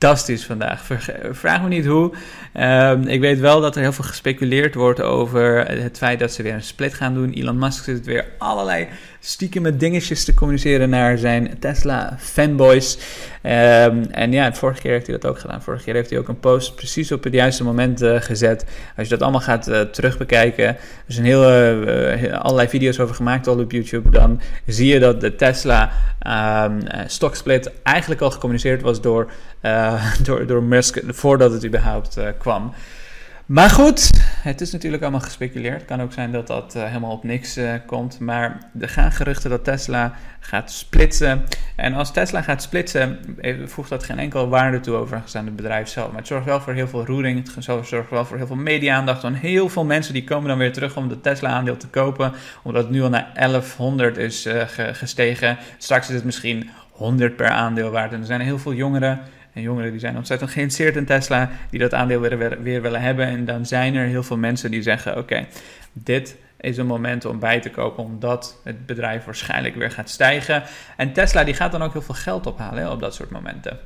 fantastisch 0.00 0.46
vandaag. 0.46 0.86
Vraag 1.30 1.62
me 1.62 1.68
niet 1.68 1.86
hoe. 1.86 2.12
Um, 2.54 3.02
ik 3.02 3.20
weet 3.20 3.38
wel 3.38 3.60
dat 3.60 3.76
er 3.76 3.82
heel 3.82 3.92
veel 3.92 4.04
gespeculeerd 4.04 4.74
wordt 4.74 5.00
over 5.00 5.68
het 5.68 5.98
feit 5.98 6.18
dat 6.18 6.32
ze 6.32 6.42
weer 6.42 6.54
een 6.54 6.62
split 6.62 6.94
gaan 6.94 7.14
doen. 7.14 7.32
Elon 7.32 7.58
Musk 7.58 7.84
zit 7.84 8.06
weer 8.06 8.24
allerlei 8.38 8.88
stiekem 9.20 9.78
dingetjes 9.78 10.24
te 10.24 10.34
communiceren 10.34 10.90
naar 10.90 11.18
zijn 11.18 11.58
Tesla 11.58 12.16
fanboys. 12.18 12.98
Um, 13.42 14.04
en 14.10 14.32
ja, 14.32 14.52
vorige 14.52 14.80
keer 14.80 14.92
heeft 14.92 15.06
hij 15.06 15.18
dat 15.18 15.30
ook 15.30 15.38
gedaan. 15.38 15.62
Vorige 15.62 15.84
keer 15.84 15.94
heeft 15.94 16.10
hij 16.10 16.18
ook 16.18 16.28
een 16.28 16.40
post 16.40 16.74
precies 16.74 17.12
op 17.12 17.24
het 17.24 17.32
juiste 17.32 17.64
moment 17.64 18.02
uh, 18.02 18.20
gezet. 18.20 18.64
Als 18.96 19.08
je 19.08 19.12
dat 19.14 19.22
allemaal 19.22 19.40
gaat 19.40 19.68
uh, 19.68 19.80
terugbekijken, 19.80 20.66
er 20.66 20.78
zijn 21.06 21.26
heel, 21.26 21.42
uh, 21.42 22.32
allerlei 22.32 22.68
video's 22.68 22.98
over 22.98 23.14
gemaakt 23.14 23.46
al 23.46 23.58
op 23.58 23.72
YouTube, 23.72 24.10
dan 24.10 24.40
zie 24.66 24.92
je 24.92 24.98
dat 24.98 25.20
de 25.20 25.34
Tesla 25.34 25.92
um, 26.66 26.78
stocksplit 27.06 27.72
eigenlijk 27.82 28.20
al 28.20 28.30
gecommuniceerd 28.30 28.82
was 28.82 29.00
door, 29.00 29.30
door, 30.24 30.46
door 30.46 30.62
Musk 30.62 31.00
voordat 31.06 31.52
het 31.52 31.66
überhaupt 31.66 32.18
kwam. 32.38 32.74
Maar 33.50 33.70
goed, 33.70 34.10
het 34.42 34.60
is 34.60 34.72
natuurlijk 34.72 35.02
allemaal 35.02 35.20
gespeculeerd. 35.20 35.74
Het 35.74 35.84
kan 35.84 36.02
ook 36.02 36.12
zijn 36.12 36.32
dat 36.32 36.46
dat 36.46 36.74
uh, 36.76 36.84
helemaal 36.84 37.12
op 37.12 37.24
niks 37.24 37.58
uh, 37.58 37.72
komt. 37.86 38.18
Maar 38.18 38.70
er 38.80 38.88
gaan 38.88 39.12
geruchten 39.12 39.50
dat 39.50 39.64
Tesla 39.64 40.14
gaat 40.40 40.70
splitsen. 40.70 41.44
En 41.76 41.94
als 41.94 42.12
Tesla 42.12 42.42
gaat 42.42 42.62
splitsen, 42.62 43.18
voegt 43.64 43.88
dat 43.88 44.04
geen 44.04 44.18
enkel 44.18 44.48
waarde 44.48 44.80
toe 44.80 44.94
overigens 44.94 45.36
aan 45.36 45.44
het 45.44 45.56
bedrijf 45.56 45.88
zelf. 45.88 46.08
Maar 46.08 46.18
het 46.18 46.26
zorgt 46.26 46.46
wel 46.46 46.60
voor 46.60 46.72
heel 46.72 46.88
veel 46.88 47.06
roering. 47.06 47.54
Het 47.54 47.64
zorgt 47.64 48.10
wel 48.10 48.24
voor 48.24 48.36
heel 48.36 48.46
veel 48.46 48.56
media-aandacht. 48.56 49.24
En 49.24 49.34
heel 49.34 49.68
veel 49.68 49.84
mensen 49.84 50.12
die 50.12 50.24
komen 50.24 50.48
dan 50.48 50.58
weer 50.58 50.72
terug 50.72 50.96
om 50.96 51.08
de 51.08 51.20
Tesla-aandeel 51.20 51.76
te 51.76 51.88
kopen. 51.88 52.32
Omdat 52.62 52.82
het 52.82 52.92
nu 52.92 53.02
al 53.02 53.08
naar 53.08 53.30
1100 53.34 54.16
is 54.16 54.48
gestegen. 54.92 55.58
Straks 55.78 56.08
is 56.08 56.14
het 56.14 56.24
misschien 56.24 56.70
100 56.90 57.36
per 57.36 57.48
aandeel 57.48 57.90
waard. 57.90 58.12
En 58.12 58.20
er 58.20 58.26
zijn 58.26 58.40
heel 58.40 58.58
veel 58.58 58.74
jongeren 58.74 59.20
en 59.52 59.62
jongeren 59.62 59.90
die 59.90 60.00
zijn 60.00 60.16
ontzettend 60.16 60.50
geïnteresseerd 60.50 60.96
in 60.96 61.04
Tesla, 61.04 61.50
die 61.70 61.80
dat 61.80 61.94
aandeel 61.94 62.20
weer, 62.20 62.62
weer, 62.62 62.82
willen 62.82 63.00
hebben. 63.00 63.26
En 63.26 63.44
dan 63.44 63.66
zijn 63.66 63.94
er 63.94 64.06
heel 64.06 64.22
veel 64.22 64.36
mensen 64.36 64.70
die 64.70 64.82
zeggen: 64.82 65.18
Oké, 65.18 65.46
dit 65.92 66.36
is 66.60 66.76
een 66.76 66.86
moment 66.86 67.24
om 67.24 67.38
bij 67.38 67.60
te 67.60 67.70
kopen, 67.70 68.04
omdat 68.04 68.60
het 68.64 68.86
bedrijf 68.86 69.24
waarschijnlijk 69.24 69.74
weer 69.74 69.90
gaat 69.90 70.10
stijgen. 70.10 70.62
En 70.96 71.12
Tesla 71.12 71.44
die 71.44 71.54
gaat 71.54 71.72
dan 71.72 71.82
ook 71.82 71.92
heel 71.92 72.02
veel 72.02 72.14
geld 72.14 72.46
ophalen 72.46 72.90
op 72.90 73.00
dat 73.00 73.14
soort 73.14 73.30
momenten. 73.30 73.78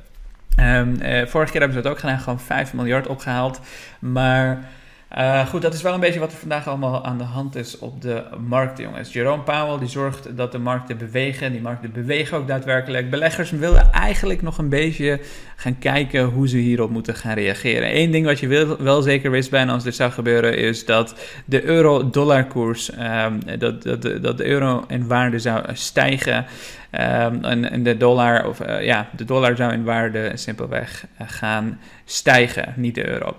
Um, 0.59 0.97
vorige 1.27 1.51
keer 1.51 1.61
hebben 1.61 1.77
ze 1.77 1.81
dat 1.81 1.91
ook 1.91 1.99
gedaan, 1.99 2.19
gewoon 2.19 2.39
5 2.39 2.73
miljard 2.73 3.07
opgehaald. 3.07 3.59
Maar 3.99 4.67
uh, 5.17 5.47
goed, 5.47 5.61
dat 5.61 5.73
is 5.73 5.81
wel 5.81 5.93
een 5.93 5.99
beetje 5.99 6.19
wat 6.19 6.31
er 6.31 6.37
vandaag 6.37 6.67
allemaal 6.67 7.05
aan 7.05 7.17
de 7.17 7.23
hand 7.23 7.55
is 7.55 7.79
op 7.79 8.01
de 8.01 8.23
markt, 8.47 8.77
jongens. 8.77 9.13
Jerome 9.13 9.43
Powell 9.43 9.79
die 9.79 9.87
zorgt 9.87 10.37
dat 10.37 10.51
de 10.51 10.57
markten 10.57 10.97
bewegen. 10.97 11.51
Die 11.51 11.61
markten 11.61 11.91
bewegen 11.91 12.37
ook 12.37 12.47
daadwerkelijk. 12.47 13.09
Beleggers 13.09 13.51
willen 13.51 13.91
eigenlijk 13.91 14.41
nog 14.41 14.57
een 14.57 14.69
beetje 14.69 15.19
gaan 15.55 15.79
kijken 15.79 16.23
hoe 16.23 16.47
ze 16.47 16.57
hierop 16.57 16.89
moeten 16.89 17.15
gaan 17.15 17.33
reageren. 17.33 17.97
Eén 17.97 18.11
ding 18.11 18.25
wat 18.25 18.39
je 18.39 18.75
wel 18.79 19.01
zeker 19.01 19.31
wist 19.31 19.49
bijna 19.49 19.73
als 19.73 19.83
dit 19.83 19.95
zou 19.95 20.11
gebeuren 20.11 20.57
is 20.57 20.85
dat 20.85 21.15
de 21.45 21.63
euro-dollar-koers, 21.63 22.91
um, 22.99 23.59
dat, 23.59 23.83
dat, 23.83 24.01
dat 24.01 24.37
de 24.37 24.45
euro 24.45 24.83
in 24.87 25.07
waarde 25.07 25.39
zou 25.39 25.63
stijgen. 25.73 26.45
Um, 26.91 27.43
en, 27.43 27.71
en, 27.71 27.83
de 27.83 27.97
dollar, 27.97 28.47
of 28.47 28.61
uh, 28.61 28.85
ja, 28.85 29.09
de 29.15 29.25
dollar 29.25 29.55
zou 29.55 29.73
in 29.73 29.83
waarde 29.83 30.31
simpelweg 30.33 31.05
gaan 31.17 31.79
stijgen, 32.05 32.73
niet 32.75 32.95
de 32.95 33.07
euro. 33.07 33.35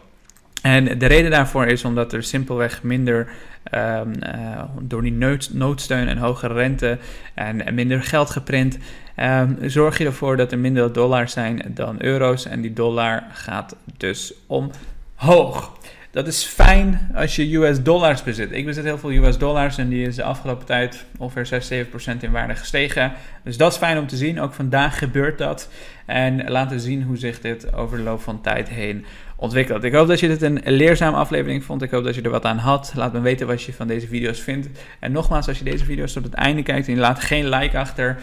En 0.66 0.98
de 0.98 1.06
reden 1.06 1.30
daarvoor 1.30 1.66
is 1.66 1.84
omdat 1.84 2.12
er 2.12 2.22
simpelweg 2.22 2.82
minder 2.82 3.28
um, 3.74 4.12
uh, 4.22 4.62
door 4.80 5.02
die 5.02 5.12
nood, 5.12 5.50
noodsteun 5.52 6.08
en 6.08 6.18
hoge 6.18 6.46
rente 6.46 6.98
en, 7.34 7.74
minder 7.74 8.02
geld 8.02 8.30
geprint, 8.30 8.78
um, 9.16 9.58
zorg 9.62 9.98
je 9.98 10.04
ervoor 10.04 10.36
dat 10.36 10.52
er 10.52 10.58
minder 10.58 10.92
dollars 10.92 11.32
zijn 11.32 11.62
dan 11.68 12.02
euro's. 12.02 12.46
En 12.46 12.60
die 12.60 12.72
dollar 12.72 13.24
gaat 13.32 13.76
dus 13.96 14.34
omhoog. 14.46 15.78
Dat 16.16 16.26
is 16.26 16.44
fijn 16.44 17.10
als 17.14 17.36
je 17.36 17.56
US 17.56 17.82
dollars 17.82 18.22
bezit. 18.22 18.52
Ik 18.52 18.64
bezit 18.64 18.84
heel 18.84 18.98
veel 18.98 19.10
US 19.10 19.38
dollars 19.38 19.78
en 19.78 19.88
die 19.88 20.06
is 20.06 20.16
de 20.16 20.22
afgelopen 20.22 20.66
tijd 20.66 21.04
ongeveer 21.18 21.46
6, 21.46 21.72
7% 21.72 22.20
in 22.20 22.30
waarde 22.30 22.54
gestegen. 22.54 23.12
Dus 23.44 23.56
dat 23.56 23.72
is 23.72 23.78
fijn 23.78 23.98
om 23.98 24.06
te 24.06 24.16
zien. 24.16 24.40
Ook 24.40 24.52
vandaag 24.52 24.98
gebeurt 24.98 25.38
dat. 25.38 25.68
En 26.06 26.50
laten 26.50 26.80
zien 26.80 27.02
hoe 27.02 27.16
zich 27.16 27.40
dit 27.40 27.74
over 27.74 27.96
de 27.96 28.02
loop 28.02 28.20
van 28.20 28.40
tijd 28.40 28.68
heen 28.68 29.04
ontwikkelt. 29.36 29.84
Ik 29.84 29.92
hoop 29.92 30.06
dat 30.06 30.20
je 30.20 30.28
dit 30.28 30.42
een 30.42 30.60
leerzame 30.64 31.16
aflevering 31.16 31.64
vond. 31.64 31.82
Ik 31.82 31.90
hoop 31.90 32.04
dat 32.04 32.14
je 32.14 32.22
er 32.22 32.30
wat 32.30 32.44
aan 32.44 32.58
had. 32.58 32.92
Laat 32.94 33.12
me 33.12 33.20
weten 33.20 33.46
wat 33.46 33.62
je 33.62 33.72
van 33.72 33.86
deze 33.86 34.06
video's 34.06 34.40
vindt. 34.40 34.68
En 35.00 35.12
nogmaals, 35.12 35.48
als 35.48 35.58
je 35.58 35.64
deze 35.64 35.84
video's 35.84 36.12
tot 36.12 36.24
het 36.24 36.34
einde 36.34 36.62
kijkt 36.62 36.86
en 36.86 36.94
je 36.94 37.00
laat 37.00 37.20
geen 37.20 37.48
like 37.48 37.78
achter. 37.78 38.18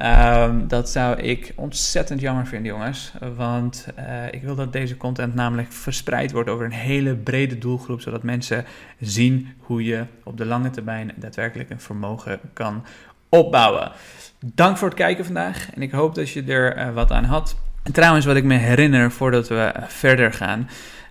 Um, 0.00 0.68
dat 0.68 0.90
zou 0.90 1.20
ik 1.20 1.52
ontzettend 1.56 2.20
jammer 2.20 2.46
vinden, 2.46 2.72
jongens. 2.72 3.12
Want 3.36 3.88
uh, 3.98 4.26
ik 4.30 4.42
wil 4.42 4.54
dat 4.54 4.72
deze 4.72 4.96
content 4.96 5.34
namelijk 5.34 5.72
verspreid 5.72 6.32
wordt 6.32 6.48
over 6.48 6.64
een 6.64 6.72
hele 6.72 7.16
brede 7.16 7.58
doelgroep. 7.58 8.00
Zodat 8.00 8.22
mensen 8.22 8.64
zien 9.00 9.48
hoe 9.58 9.84
je 9.84 10.04
op 10.24 10.36
de 10.36 10.46
lange 10.46 10.70
termijn 10.70 11.12
daadwerkelijk 11.16 11.70
een 11.70 11.80
vermogen 11.80 12.40
kan 12.52 12.84
opbouwen. 13.28 13.92
Dank 14.40 14.76
voor 14.76 14.88
het 14.88 14.96
kijken 14.96 15.24
vandaag. 15.24 15.74
En 15.74 15.82
ik 15.82 15.92
hoop 15.92 16.14
dat 16.14 16.30
je 16.30 16.42
er 16.42 16.78
uh, 16.78 16.94
wat 16.94 17.10
aan 17.10 17.24
had. 17.24 17.56
En 17.82 17.92
trouwens, 17.92 18.24
wat 18.24 18.36
ik 18.36 18.44
me 18.44 18.54
herinner 18.54 19.10
voordat 19.10 19.48
we 19.48 19.72
verder 19.86 20.32
gaan. 20.32 20.68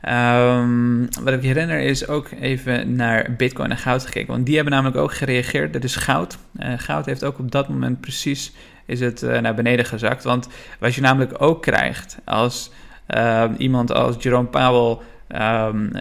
Um, 0.10 1.08
wat 1.24 1.34
ik 1.34 1.42
herinner 1.42 1.80
is 1.80 2.08
ook 2.08 2.32
even 2.40 2.96
naar 2.96 3.34
Bitcoin 3.38 3.72
en 3.72 3.78
goud 3.78 4.06
gekeken. 4.06 4.34
Want 4.34 4.46
die 4.46 4.56
hebben 4.56 4.74
namelijk 4.74 4.98
ook 4.98 5.14
gereageerd. 5.14 5.74
Dat 5.74 5.84
is 5.84 5.96
goud. 5.96 6.38
Uh, 6.60 6.74
goud 6.78 7.06
heeft 7.06 7.24
ook 7.24 7.40
op 7.40 7.52
dat 7.52 7.70
moment 7.70 8.02
precies 8.02 8.54
is 8.86 9.00
het, 9.00 9.22
uh, 9.22 9.40
naar 9.40 9.56
beneden 9.56 9.86
gezakt. 9.86 10.24
Want 10.24 10.48
wat 10.80 10.96
je 10.96 11.02
namelijk 11.02 11.42
ook 11.42 11.62
krijgt 11.62 12.18
als 12.26 12.72
uh, 13.08 13.44
iemand 13.58 13.92
als 13.92 14.16
Jerome 14.20 14.48
Powell 14.48 14.98
um, 15.42 15.92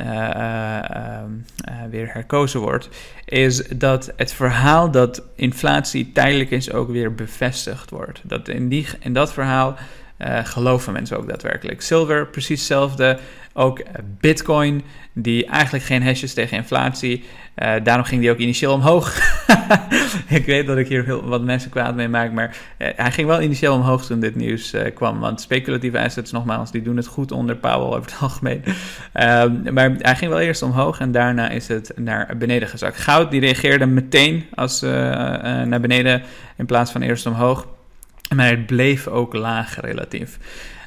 weer 1.90 2.12
herkozen 2.12 2.60
wordt, 2.60 2.88
is 3.24 3.68
dat 3.68 4.12
het 4.16 4.32
verhaal 4.32 4.90
dat 4.90 5.22
inflatie 5.34 6.12
tijdelijk 6.12 6.50
is 6.50 6.72
ook 6.72 6.90
weer 6.90 7.14
bevestigd 7.14 7.90
wordt. 7.90 8.20
Dat 8.24 8.48
in, 8.48 8.68
die, 8.68 8.86
in 9.00 9.12
dat 9.12 9.32
verhaal 9.32 9.76
uh, 10.22 10.38
geloven 10.42 10.92
mensen 10.92 11.16
ook 11.18 11.28
daadwerkelijk. 11.28 11.80
Silver, 11.80 12.26
precies 12.26 12.58
hetzelfde. 12.58 13.18
Ook 13.52 13.78
eh, 13.78 13.94
Bitcoin, 14.20 14.82
die 15.12 15.46
eigenlijk 15.46 15.84
geen 15.84 16.02
hashes 16.02 16.34
tegen 16.34 16.56
inflatie. 16.56 17.24
Uh, 17.56 17.72
daarom 17.82 18.04
ging 18.04 18.20
die 18.20 18.30
ook 18.30 18.38
initieel 18.38 18.72
omhoog. 18.72 19.16
ik 20.28 20.46
weet 20.46 20.66
dat 20.66 20.76
ik 20.76 20.88
hier 20.88 21.04
heel 21.04 21.24
wat 21.24 21.42
mensen 21.42 21.70
kwaad 21.70 21.94
mee 21.94 22.08
maak, 22.08 22.32
maar 22.32 22.56
hij 22.78 23.12
ging 23.12 23.26
wel 23.26 23.42
initieel 23.42 23.74
omhoog 23.74 24.06
toen 24.06 24.20
dit 24.20 24.34
nieuws 24.34 24.74
kwam. 24.94 25.20
Want 25.20 25.40
speculatieve 25.40 25.98
assets, 25.98 26.32
nogmaals, 26.32 26.70
die 26.70 26.82
doen 26.82 26.96
het 26.96 27.06
goed 27.06 27.32
onder 27.32 27.56
Powell 27.56 27.96
over 27.96 28.10
het 28.10 28.20
algemeen. 28.28 28.64
Ehm, 29.12 29.72
maar 29.72 29.94
hij 29.98 30.16
ging 30.16 30.30
wel 30.30 30.40
eerst 30.40 30.62
omhoog 30.62 31.00
en 31.00 31.12
daarna 31.12 31.48
is 31.48 31.68
het 31.68 31.92
naar 31.96 32.36
beneden 32.38 32.68
gezakt. 32.68 32.98
Goud, 32.98 33.30
die 33.30 33.40
reageerde 33.40 33.86
meteen 33.86 34.46
als 34.54 34.80
naar 34.80 35.80
beneden 35.80 36.22
in 36.56 36.66
plaats 36.66 36.92
van 36.92 37.02
eerst 37.02 37.26
omhoog. 37.26 37.66
Maar 38.34 38.48
het 38.48 38.66
bleef 38.66 39.06
ook 39.06 39.34
laag 39.34 39.80
relatief. 39.80 40.38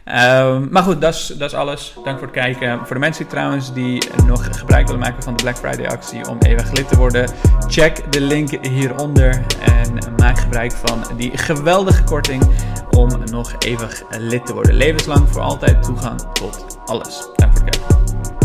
Um, 0.06 0.67
maar 0.71 0.84
goed, 0.84 1.01
dat 1.01 1.13
is, 1.13 1.27
dat 1.27 1.51
is 1.51 1.58
alles. 1.58 1.93
Dank 2.03 2.17
voor 2.17 2.27
het 2.27 2.36
kijken. 2.36 2.77
Voor 2.77 2.93
de 2.93 2.99
mensen 2.99 3.27
trouwens 3.27 3.73
die 3.73 4.03
nog 4.25 4.60
gebruik 4.60 4.86
willen 4.86 5.01
maken 5.01 5.23
van 5.23 5.36
de 5.36 5.43
Black 5.43 5.58
Friday 5.58 5.88
actie 5.88 6.29
om 6.29 6.38
eeuwig 6.39 6.71
lid 6.71 6.88
te 6.88 6.97
worden, 6.97 7.29
check 7.67 8.12
de 8.12 8.21
link 8.21 8.65
hieronder 8.65 9.45
en 9.60 10.13
maak 10.17 10.39
gebruik 10.39 10.71
van 10.71 11.17
die 11.17 11.38
geweldige 11.38 12.03
korting 12.03 12.43
om 12.89 13.10
nog 13.32 13.56
eeuwig 13.60 14.03
lid 14.17 14.45
te 14.45 14.53
worden. 14.53 14.73
Levenslang 14.73 15.29
voor 15.29 15.41
altijd 15.41 15.84
toegang 15.84 16.21
tot 16.34 16.77
alles. 16.86 17.29
Dank 17.36 17.58
voor 17.58 17.65
het 17.65 17.77
kijken. 17.77 18.42